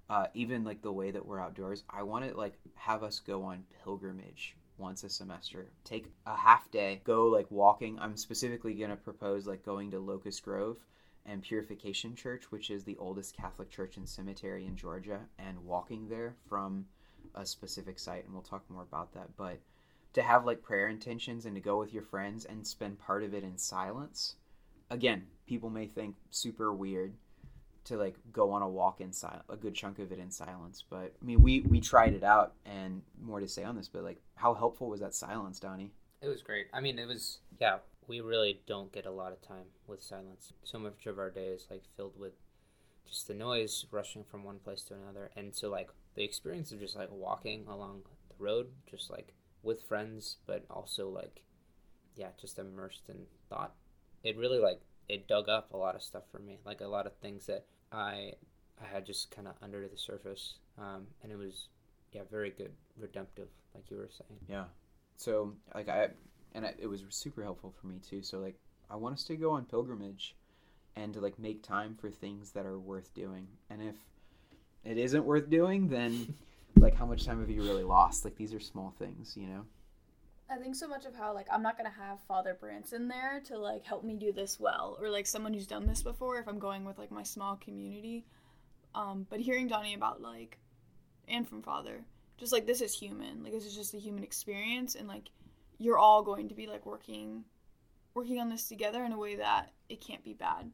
uh, 0.09 0.27
even 0.35 0.65
like 0.65 0.83
the 0.83 0.93
way 0.93 1.13
that 1.13 1.25
we're 1.25 1.41
outdoors, 1.41 1.85
I 1.89 2.03
want 2.03 2.29
to 2.29 2.37
like 2.37 2.59
have 2.75 3.05
us 3.05 3.21
go 3.21 3.45
on 3.45 3.65
pilgrimage 3.85 4.57
once 4.79 5.05
a 5.05 5.09
semester. 5.09 5.71
Take 5.85 6.11
a 6.27 6.35
half 6.35 6.69
day, 6.73 7.01
go 7.05 7.27
like 7.27 7.49
walking. 7.51 8.01
I'm 8.01 8.17
specifically 8.17 8.75
going 8.75 8.91
to 8.91 8.97
propose 8.97 9.47
like 9.47 9.65
going 9.65 9.93
to 9.93 10.01
Locust 10.01 10.43
Grove 10.43 10.79
and 11.27 11.43
Purification 11.43 12.15
Church, 12.15 12.51
which 12.51 12.71
is 12.71 12.85
the 12.85 12.97
oldest 12.99 13.37
Catholic 13.37 13.71
church 13.71 13.97
and 13.97 14.09
cemetery 14.09 14.67
in 14.67 14.77
Georgia, 14.77 15.21
and 15.39 15.65
walking 15.65 16.09
there 16.09 16.35
from 16.49 16.87
a 17.35 17.45
specific 17.47 17.99
site. 17.99 18.25
And 18.25 18.33
we'll 18.33 18.43
talk 18.43 18.69
more 18.69 18.83
about 18.83 19.13
that. 19.15 19.37
But 19.37 19.59
to 20.15 20.23
have 20.23 20.45
like 20.45 20.63
prayer 20.63 20.89
intentions 20.89 21.47
and 21.47 21.55
to 21.55 21.61
go 21.61 21.79
with 21.79 21.93
your 21.93 22.03
friends 22.03 22.45
and 22.45 22.67
spend 22.67 22.99
part 22.99 23.23
of 23.23 23.35
it 23.35 23.45
in 23.45 23.57
silence. 23.57 24.35
Again, 24.91 25.27
people 25.47 25.71
may 25.71 25.87
think 25.87 26.17
super 26.31 26.73
weird 26.73 27.15
to 27.85 27.97
like 27.97 28.17
go 28.33 28.51
on 28.51 28.63
a 28.63 28.69
walk 28.69 29.01
in 29.01 29.13
silence, 29.13 29.45
a 29.49 29.57
good 29.57 29.75
chunk 29.75 29.99
of 29.99 30.13
it 30.13 30.19
in 30.19 30.31
silence. 30.31 30.85
But 30.89 31.15
I 31.21 31.25
mean, 31.25 31.43
we 31.43 31.61
we 31.61 31.81
tried 31.81 32.15
it 32.15 32.25
out, 32.25 32.55
and 32.65 33.03
more 33.23 33.41
to 33.41 33.49
say 33.49 33.65
on 33.65 33.77
this. 33.77 33.89
But 33.89 34.03
like, 34.03 34.21
how 34.35 34.55
helpful 34.55 34.89
was 34.89 35.01
that 35.01 35.15
silence, 35.15 35.61
Donnie? 35.61 35.93
It 36.23 36.29
was 36.29 36.43
great. 36.43 36.67
I 36.73 36.81
mean, 36.81 36.99
it 36.99 37.07
was 37.07 37.39
yeah. 37.61 37.79
We 38.11 38.21
really 38.21 38.61
don't 38.67 38.93
get 38.93 39.07
a 39.07 39.13
lot 39.13 39.31
of 39.31 39.41
time 39.41 39.67
with 39.87 40.03
silence. 40.03 40.53
So 40.65 40.81
much 40.81 41.07
of 41.07 41.17
our 41.17 41.31
day 41.31 41.47
is 41.47 41.69
like 41.71 41.85
filled 41.97 42.19
with 42.19 42.33
just 43.07 43.29
the 43.29 43.35
noise 43.35 43.87
rushing 43.93 44.25
from 44.25 44.43
one 44.43 44.59
place 44.59 44.83
to 44.87 44.95
another, 44.95 45.31
and 45.37 45.55
so 45.55 45.71
like 45.71 45.91
the 46.17 46.25
experience 46.25 46.73
of 46.73 46.81
just 46.81 46.97
like 46.97 47.13
walking 47.13 47.69
along 47.69 48.03
the 48.29 48.45
road, 48.45 48.67
just 48.91 49.11
like 49.11 49.33
with 49.63 49.85
friends, 49.85 50.39
but 50.45 50.65
also 50.69 51.09
like 51.09 51.43
yeah, 52.17 52.31
just 52.37 52.59
immersed 52.59 53.09
in 53.09 53.27
thought. 53.49 53.75
It 54.25 54.37
really 54.37 54.59
like 54.59 54.81
it 55.09 55.29
dug 55.29 55.49
up 55.49 55.73
a 55.73 55.77
lot 55.77 55.95
of 55.95 56.03
stuff 56.03 56.25
for 56.33 56.41
me, 56.41 56.59
like 56.67 56.81
a 56.81 56.89
lot 56.89 57.07
of 57.07 57.17
things 57.19 57.47
that 57.47 57.65
I 57.93 58.33
I 58.83 58.87
had 58.93 59.07
just 59.07 59.31
kind 59.31 59.47
of 59.47 59.55
under 59.63 59.87
the 59.87 59.97
surface, 59.97 60.55
um, 60.79 61.07
and 61.23 61.31
it 61.31 61.39
was 61.39 61.69
yeah 62.11 62.23
very 62.29 62.51
good, 62.51 62.73
redemptive, 62.99 63.51
like 63.73 63.89
you 63.89 63.99
were 63.99 64.11
saying. 64.11 64.41
Yeah. 64.49 64.65
So 65.17 65.55
like 65.77 65.89
I 65.89 66.09
and 66.55 66.67
I, 66.67 66.75
it 66.79 66.87
was 66.87 67.05
super 67.11 67.43
helpful 67.43 67.75
for 67.81 67.87
me 67.87 67.99
too. 67.99 68.23
So 68.23 68.39
like 68.39 68.57
I 68.91 68.97
want 68.97 69.15
us 69.15 69.25
to 69.25 69.37
go 69.37 69.53
on 69.53 69.65
pilgrimage 69.65 70.35
and 70.97 71.15
to 71.15 71.21
like 71.21 71.39
make 71.39 71.63
time 71.63 71.97
for 72.01 72.11
things 72.11 72.53
that 72.53 72.67
are 72.67 72.79
worth 72.79 73.15
doing. 73.15 73.47
And 73.69 73.83
if 73.83 73.97
it 74.85 74.99
isn't 74.99 75.25
worth 75.25 75.49
doing, 75.49 75.89
then 75.89 76.35
like 76.77 76.97
how 76.97 77.07
much 77.07 77.25
time 77.25 77.41
have 77.41 77.51
you 77.51 77.63
really 77.63 77.85
lost? 77.85 78.25
Like 78.25 78.37
these 78.37 78.55
are 78.55 78.61
small 78.61 78.95
things, 78.99 79.37
you 79.37 79.47
know. 79.47 79.65
I 80.51 80.57
think 80.57 80.75
so 80.75 80.89
much 80.89 81.05
of 81.07 81.15
how 81.15 81.33
like 81.33 81.47
I'm 81.53 81.63
not 81.63 81.77
gonna 81.77 81.91
have 81.91 82.19
Father 82.27 82.57
Branson 82.59 83.07
there 83.07 83.41
to 83.47 83.57
like 83.57 83.85
help 83.85 84.03
me 84.03 84.17
do 84.17 84.33
this 84.33 84.59
well, 84.59 84.99
or 85.01 85.09
like 85.09 85.27
someone 85.27 85.55
who's 85.55 85.67
done 85.67 85.87
this 85.87 86.03
before 86.03 86.39
if 86.39 86.49
I'm 86.49 86.59
going 86.59 86.85
with 86.85 86.99
like 86.99 87.13
my 87.13 87.23
small 87.23 87.57
community. 87.57 88.25
Um, 88.93 89.27
but 89.31 89.39
hearing 89.39 89.69
Donnie 89.69 89.95
about 89.95 90.21
like, 90.21 90.59
and 91.29 91.49
from 91.49 91.63
Father, 91.63 92.05
just 92.37 92.53
like 92.53 92.67
this 92.67 92.81
is 92.81 92.93
human, 92.93 93.45
like 93.45 93.53
this 93.53 93.65
is 93.65 93.77
just 93.77 93.95
a 93.95 93.99
human 93.99 94.25
experience, 94.25 94.97
and 94.97 95.07
like 95.07 95.31
you're 95.81 95.99
all 95.99 96.23
going 96.23 96.49
to 96.51 96.55
be 96.55 96.67
like 96.67 96.87
working, 96.87 97.43
working 98.15 98.39
on 98.39 98.51
this 98.51 98.69
together 98.69 99.03
in 99.03 99.13
a 99.13 99.19
way 99.19 99.37
that 99.37 99.73
it 99.89 100.01
can't 100.01 100.23
be 100.23 100.35
bad. 100.35 100.71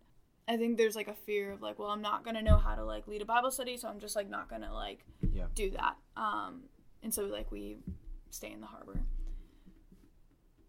I 0.49 0.57
think 0.57 0.77
there's 0.77 0.97
like 0.97 1.09
a 1.09 1.14
fear 1.14 1.53
of 1.53 1.62
like, 1.62 1.79
well, 1.79 1.88
I'm 1.88 2.03
not 2.03 2.25
gonna 2.25 2.42
know 2.42 2.59
how 2.59 2.75
to 2.75 2.85
like 2.85 3.09
lead 3.09 3.23
a 3.23 3.25
Bible 3.25 3.51
study, 3.51 3.77
so 3.77 3.88
I'm 3.88 4.01
just 4.01 4.16
like 4.16 4.29
not 4.29 4.51
gonna 4.51 4.73
like 4.73 5.05
yeah. 5.33 5.45
do 5.55 5.71
that. 5.71 5.97
Um, 6.16 6.64
and 7.03 7.14
so 7.14 7.25
like 7.25 7.51
we 7.51 7.79
stay 8.31 8.53
in 8.53 8.61
the 8.61 8.66
harbor. 8.66 9.01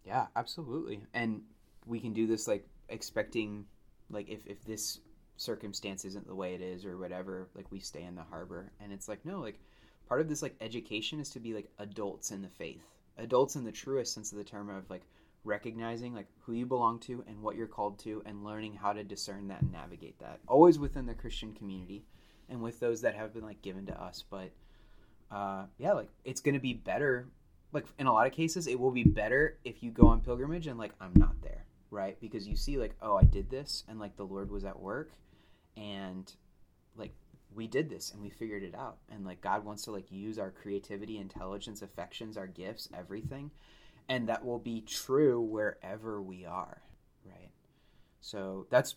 Yeah, 0.04 0.26
absolutely. 0.36 1.02
And 1.12 1.42
we 1.84 2.00
can 2.00 2.12
do 2.12 2.26
this 2.26 2.48
like 2.48 2.66
expecting 2.88 3.66
like 4.08 4.28
if 4.28 4.46
if 4.46 4.64
this 4.64 5.00
circumstance 5.36 6.04
isn't 6.04 6.26
the 6.26 6.34
way 6.34 6.54
it 6.54 6.60
is 6.60 6.84
or 6.84 6.96
whatever, 6.96 7.48
like 7.54 7.70
we 7.70 7.80
stay 7.80 8.02
in 8.04 8.14
the 8.14 8.22
harbor. 8.22 8.70
And 8.80 8.92
it's 8.92 9.08
like 9.08 9.24
no, 9.24 9.40
like 9.40 9.58
part 10.08 10.20
of 10.20 10.28
this 10.28 10.42
like 10.42 10.54
education 10.60 11.20
is 11.20 11.30
to 11.30 11.40
be 11.40 11.54
like 11.54 11.70
adults 11.78 12.30
in 12.30 12.42
the 12.42 12.48
faith. 12.48 12.84
Adults 13.18 13.56
in 13.56 13.64
the 13.64 13.72
truest 13.72 14.14
sense 14.14 14.32
of 14.32 14.38
the 14.38 14.44
term 14.44 14.68
of 14.68 14.88
like 14.90 15.02
recognizing 15.44 16.14
like 16.14 16.28
who 16.40 16.52
you 16.52 16.66
belong 16.66 16.98
to 17.00 17.24
and 17.26 17.42
what 17.42 17.56
you're 17.56 17.66
called 17.66 17.98
to 18.00 18.22
and 18.26 18.44
learning 18.44 18.74
how 18.74 18.92
to 18.92 19.04
discern 19.04 19.48
that 19.48 19.62
and 19.62 19.72
navigate 19.72 20.18
that. 20.18 20.40
Always 20.46 20.78
within 20.78 21.06
the 21.06 21.14
Christian 21.14 21.52
community 21.52 22.04
and 22.48 22.62
with 22.62 22.80
those 22.80 23.00
that 23.02 23.14
have 23.14 23.34
been 23.34 23.44
like 23.44 23.62
given 23.62 23.86
to 23.86 24.00
us, 24.00 24.24
but 24.28 24.50
uh 25.30 25.64
yeah, 25.78 25.92
like 25.92 26.08
it's 26.24 26.40
to 26.40 26.58
be 26.58 26.74
better 26.74 27.28
like 27.72 27.84
in 27.98 28.06
a 28.06 28.12
lot 28.12 28.26
of 28.26 28.32
cases 28.32 28.66
it 28.66 28.78
will 28.78 28.90
be 28.90 29.04
better 29.04 29.58
if 29.64 29.82
you 29.82 29.90
go 29.90 30.06
on 30.06 30.20
pilgrimage 30.20 30.66
and 30.66 30.78
like 30.78 30.92
i'm 31.00 31.12
not 31.16 31.40
there 31.42 31.64
right 31.90 32.18
because 32.20 32.46
you 32.46 32.56
see 32.56 32.78
like 32.78 32.94
oh 33.02 33.16
i 33.16 33.24
did 33.24 33.50
this 33.50 33.84
and 33.88 33.98
like 33.98 34.16
the 34.16 34.24
lord 34.24 34.50
was 34.50 34.64
at 34.64 34.78
work 34.78 35.10
and 35.76 36.32
like 36.96 37.12
we 37.58 37.66
did 37.66 37.90
this 37.90 38.12
and 38.12 38.22
we 38.22 38.30
figured 38.30 38.62
it 38.62 38.74
out. 38.74 38.98
And 39.10 39.26
like 39.26 39.42
god 39.42 39.64
wants 39.64 39.82
to 39.82 39.90
like 39.90 40.10
use 40.10 40.38
our 40.38 40.50
creativity 40.50 41.18
intelligence 41.18 41.82
affections 41.82 42.38
our 42.38 42.46
gifts 42.46 42.88
everything 42.96 43.50
and 44.08 44.28
that 44.28 44.44
will 44.44 44.60
be 44.60 44.80
true 44.80 45.40
wherever 45.40 46.22
we 46.22 46.46
are 46.46 46.80
right? 47.26 47.50
So 48.20 48.66
that's 48.70 48.94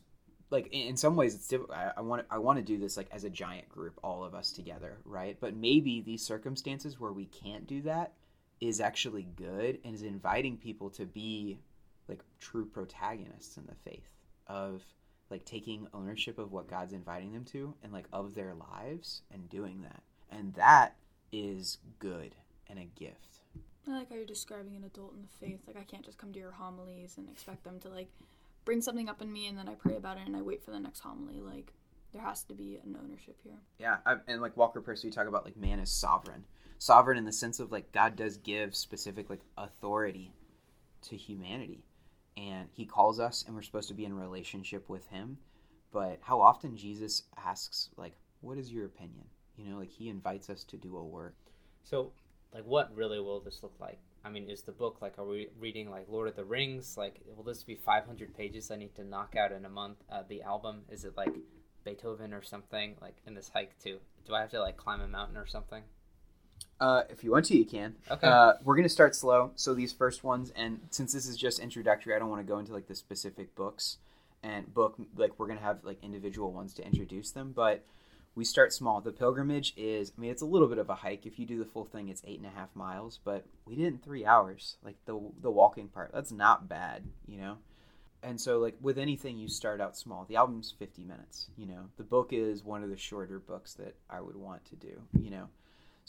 like 0.52 0.68
in 0.72 0.96
some 0.96 1.16
ways 1.16 1.34
it's 1.34 1.48
difficult 1.48 1.78
I, 1.98 2.02
want 2.02 2.26
i 2.30 2.38
want 2.38 2.58
to 2.60 2.64
do 2.64 2.78
this 2.78 2.98
like 2.98 3.08
as 3.12 3.24
a 3.24 3.30
giant 3.30 3.70
group 3.70 4.00
all 4.04 4.24
of 4.24 4.36
us 4.36 4.52
together 4.52 5.00
right? 5.06 5.38
But 5.42 5.56
maybe 5.56 6.02
these 6.02 6.22
circumstances 6.22 7.00
where 7.00 7.12
we 7.12 7.26
can't 7.26 7.66
do 7.68 7.82
that 7.82 8.14
is 8.60 8.80
actually 8.80 9.28
good 9.36 9.80
and 9.84 9.96
is 9.96 10.04
inviting 10.04 10.56
people 10.56 10.92
to 10.92 11.06
be 11.06 11.60
like 12.08 12.20
true 12.40 12.66
protagonists 12.66 13.58
in 13.58 13.66
the 13.66 13.90
faith 13.90 14.12
of 14.46 14.84
like 15.32 15.46
taking 15.46 15.88
ownership 15.94 16.38
of 16.38 16.52
what 16.52 16.70
God's 16.70 16.94
inviting 16.94 17.34
them 17.34 17.46
to 17.46 17.74
and 17.84 17.92
like 17.92 18.06
of 18.14 18.36
their 18.36 18.54
lives 18.54 19.22
and 19.34 19.50
doing 19.50 19.82
that. 19.84 20.04
And 20.30 20.54
that 20.56 20.96
is 21.32 21.78
good 22.00 22.36
and 22.70 22.78
a 22.78 22.86
gift. 22.86 23.40
I 23.88 23.92
like 23.92 24.10
how 24.10 24.16
you're 24.16 24.26
describing 24.26 24.76
an 24.76 24.84
adult 24.84 25.14
in 25.14 25.22
the 25.22 25.46
faith. 25.46 25.62
Like 25.66 25.78
I 25.78 25.84
can't 25.84 26.06
just 26.06 26.18
come 26.18 26.32
to 26.34 26.40
your 26.40 26.52
homilies 26.52 27.16
and 27.18 27.30
expect 27.30 27.64
them 27.64 27.80
to 27.80 27.90
like 27.90 28.10
bring 28.66 28.82
something 28.82 29.10
up 29.10 29.22
in 29.22 29.32
me 29.32 29.48
and 29.48 29.58
then 29.58 29.68
I 29.68 29.74
pray 29.74 29.96
about 29.96 30.18
it 30.18 30.28
and 30.28 30.36
I 30.36 30.42
wait 30.42 30.64
for 30.64 30.72
the 30.72 30.80
next 30.80 31.00
homily. 31.00 31.42
Like 31.42 31.74
there 32.14 32.22
has 32.22 32.44
to 32.44 32.54
be 32.54 32.80
an 32.84 32.98
ownership 33.02 33.38
here. 33.44 33.58
Yeah, 33.80 33.98
I, 34.06 34.18
and 34.28 34.42
like 34.42 34.58
Walker 34.58 34.82
Percy, 34.82 35.08
you 35.08 35.14
talk 35.14 35.28
about 35.28 35.46
like 35.46 35.58
man 35.58 35.80
is 35.80 35.90
sovereign 35.90 36.44
sovereign 36.82 37.20
in 37.20 37.26
the 37.26 37.32
sense 37.32 37.60
of 37.60 37.72
like 37.72 37.92
God 37.92 38.16
does 38.16 38.38
give 38.38 38.76
specific 38.76 39.30
like 39.30 39.42
authority 39.56 40.34
to 41.04 41.16
humanity 41.16 41.84
and 42.38 42.70
he 42.72 42.86
calls 42.86 43.20
us 43.20 43.44
and 43.46 43.56
we're 43.56 43.62
supposed 43.62 43.88
to 43.88 43.94
be 43.94 44.06
in 44.06 44.14
relationship 44.14 44.90
with 44.90 45.08
him 45.08 45.38
but 45.92 46.20
how 46.22 46.40
often 46.40 46.76
Jesus 46.76 47.24
asks 47.38 47.90
like 47.98 48.16
what 48.42 48.58
is 48.58 48.72
your 48.72 48.86
opinion 48.86 49.26
you 49.58 49.66
know 49.66 49.78
like 49.78 49.92
he 49.92 50.10
invites 50.10 50.50
us 50.50 50.64
to 50.66 50.78
do 50.78 50.98
a 50.98 51.04
work 51.04 51.36
so 51.84 52.12
like 52.54 52.66
what 52.66 52.96
really 52.96 53.20
will 53.20 53.40
this 53.40 53.64
look 53.64 53.76
like 53.80 54.00
I 54.24 54.30
mean, 54.30 54.50
is 54.50 54.62
the 54.62 54.72
book 54.72 54.98
like, 55.02 55.18
are 55.18 55.26
we 55.26 55.50
reading 55.60 55.90
like 55.90 56.08
Lord 56.08 56.28
of 56.28 56.36
the 56.36 56.44
Rings? 56.44 56.96
Like, 56.98 57.22
will 57.36 57.44
this 57.44 57.64
be 57.64 57.76
500 57.76 58.36
pages 58.36 58.70
I 58.70 58.76
need 58.76 58.96
to 58.96 59.04
knock 59.04 59.36
out 59.36 59.52
in 59.52 59.66
a 59.66 59.70
month? 59.70 59.98
Uh, 60.12 60.24
the 60.28 60.44
album, 60.44 60.84
is 60.90 61.06
it 61.06 61.18
like 61.18 61.34
Beethoven 61.84 62.34
or 62.34 62.44
something? 62.44 62.96
Like 63.02 63.18
in 63.26 63.34
this 63.34 63.50
hike 63.50 63.78
too? 63.80 63.98
Do 64.28 64.36
I 64.36 64.42
have 64.42 64.52
to 64.52 64.62
like 64.62 64.78
climb 64.78 65.02
a 65.02 65.08
mountain 65.08 65.38
or 65.38 65.48
something? 65.48 65.84
Uh, 66.82 67.04
if 67.10 67.24
you 67.24 67.32
want 67.32 67.46
to, 67.46 67.58
you 67.58 67.66
can. 67.66 67.96
Okay. 68.10 68.28
Uh, 68.28 68.54
we're 68.64 68.76
gonna 68.76 68.90
start 68.90 69.16
slow. 69.16 69.52
So 69.56 69.74
these 69.76 69.94
first 69.94 70.24
ones, 70.24 70.52
and 70.56 70.80
since 70.90 71.14
this 71.14 71.28
is 71.28 71.38
just 71.38 71.60
introductory, 71.60 72.16
I 72.16 72.20
don't 72.20 72.30
want 72.30 72.46
to 72.46 72.52
go 72.52 72.60
into 72.60 72.74
like 72.74 72.88
the 72.88 72.96
specific 72.96 73.56
books 73.56 73.98
and 74.44 74.74
book. 74.74 74.96
Like 75.16 75.40
we're 75.40 75.48
gonna 75.48 75.62
have 75.62 75.84
like 75.84 76.04
individual 76.04 76.52
ones 76.52 76.74
to 76.76 76.86
introduce 76.86 77.32
them, 77.32 77.54
but 77.56 77.86
we 78.34 78.44
start 78.46 78.74
small. 78.74 79.00
The 79.02 79.12
pilgrimage 79.12 79.74
is, 79.78 80.12
I 80.18 80.22
mean, 80.22 80.32
it's 80.32 80.42
a 80.42 80.46
little 80.46 80.68
bit 80.68 80.80
of 80.80 80.90
a 80.90 80.96
hike. 80.96 81.26
If 81.28 81.38
you 81.38 81.46
do 81.46 81.60
the 81.60 81.66
full 81.66 81.86
thing, 81.86 82.10
it's 82.10 82.24
eight 82.26 82.40
and 82.40 82.48
a 82.48 82.58
half 82.58 82.76
miles, 82.76 83.20
but 83.24 83.46
we 83.66 83.76
did 83.76 83.84
it 83.86 83.88
in 83.88 83.98
three 84.00 84.26
hours. 84.26 84.78
Like 84.84 84.96
the 85.06 85.20
the 85.42 85.52
walking 85.52 85.88
part, 85.90 86.12
that's 86.14 86.32
not 86.32 86.68
bad, 86.68 87.04
you 87.28 87.38
know. 87.38 87.58
and 88.24 88.42
so 88.42 88.58
like 88.60 88.76
with 88.82 88.98
anything 88.98 89.38
you 89.38 89.48
start 89.48 89.82
out 89.82 89.98
small 89.98 90.26
the 90.30 90.36
album's 90.36 90.74
50 90.78 91.04
minutes 91.04 91.48
you 91.58 91.66
know 91.66 91.90
the 91.98 92.04
book 92.04 92.30
is 92.32 92.64
one 92.64 92.84
of 92.84 92.90
the 92.92 92.98
shorter 92.98 93.40
books 93.40 93.74
that 93.76 93.96
i 94.12 94.22
would 94.22 94.36
want 94.36 94.64
to 94.66 94.76
do 94.76 95.02
you 95.20 95.32
know 95.32 95.48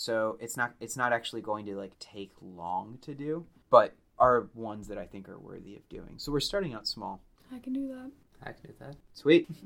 so 0.02 0.36
it's 0.40 0.56
not 0.56 0.74
it's 0.80 0.96
not 0.96 1.12
actually 1.12 1.40
going 1.40 1.64
to 1.64 1.76
like 1.76 1.96
take 1.98 2.32
long 2.40 2.98
to 3.00 3.14
do 3.14 3.44
but 3.70 3.94
are 4.18 4.48
ones 4.54 4.88
that 4.88 4.98
i 4.98 5.06
think 5.06 5.28
are 5.28 5.38
worthy 5.38 5.76
of 5.76 5.88
doing 5.88 6.14
so 6.16 6.32
we're 6.32 6.40
starting 6.40 6.74
out 6.74 6.86
small 6.86 7.20
I 7.54 7.58
can 7.58 7.74
do 7.74 7.86
that. 7.88 8.10
I 8.42 8.52
can 8.52 8.62
do 8.66 8.74
that. 8.80 8.96
sweet 9.12 9.46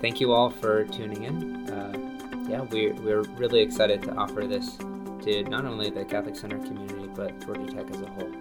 Thank 0.00 0.20
you 0.20 0.32
all 0.32 0.50
for 0.50 0.84
tuning 0.84 1.24
in. 1.24 1.68
Uh, 1.70 1.92
yeah, 2.48 2.60
we're, 2.60 2.94
we're 2.94 3.22
really 3.36 3.60
excited 3.60 4.00
to 4.02 4.14
offer 4.14 4.46
this 4.46 4.76
to 4.76 5.42
not 5.44 5.64
only 5.64 5.90
the 5.90 6.04
Catholic 6.04 6.36
Center 6.36 6.58
community, 6.58 7.08
but 7.14 7.44
Georgia 7.44 7.66
Tech 7.66 7.90
as 7.90 8.00
a 8.00 8.06
whole. 8.10 8.32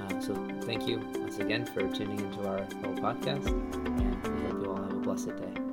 Uh, 0.00 0.20
so 0.20 0.34
thank 0.62 0.86
you 0.86 1.00
once 1.16 1.38
again 1.38 1.66
for 1.66 1.88
tuning 1.88 2.20
into 2.20 2.46
our 2.46 2.58
whole 2.58 2.94
podcast, 2.94 3.48
and 3.48 4.34
we 4.36 4.44
hope 4.44 4.62
you 4.62 4.70
all 4.70 4.76
have 4.76 4.92
a 4.92 5.00
blessed 5.00 5.36
day. 5.36 5.69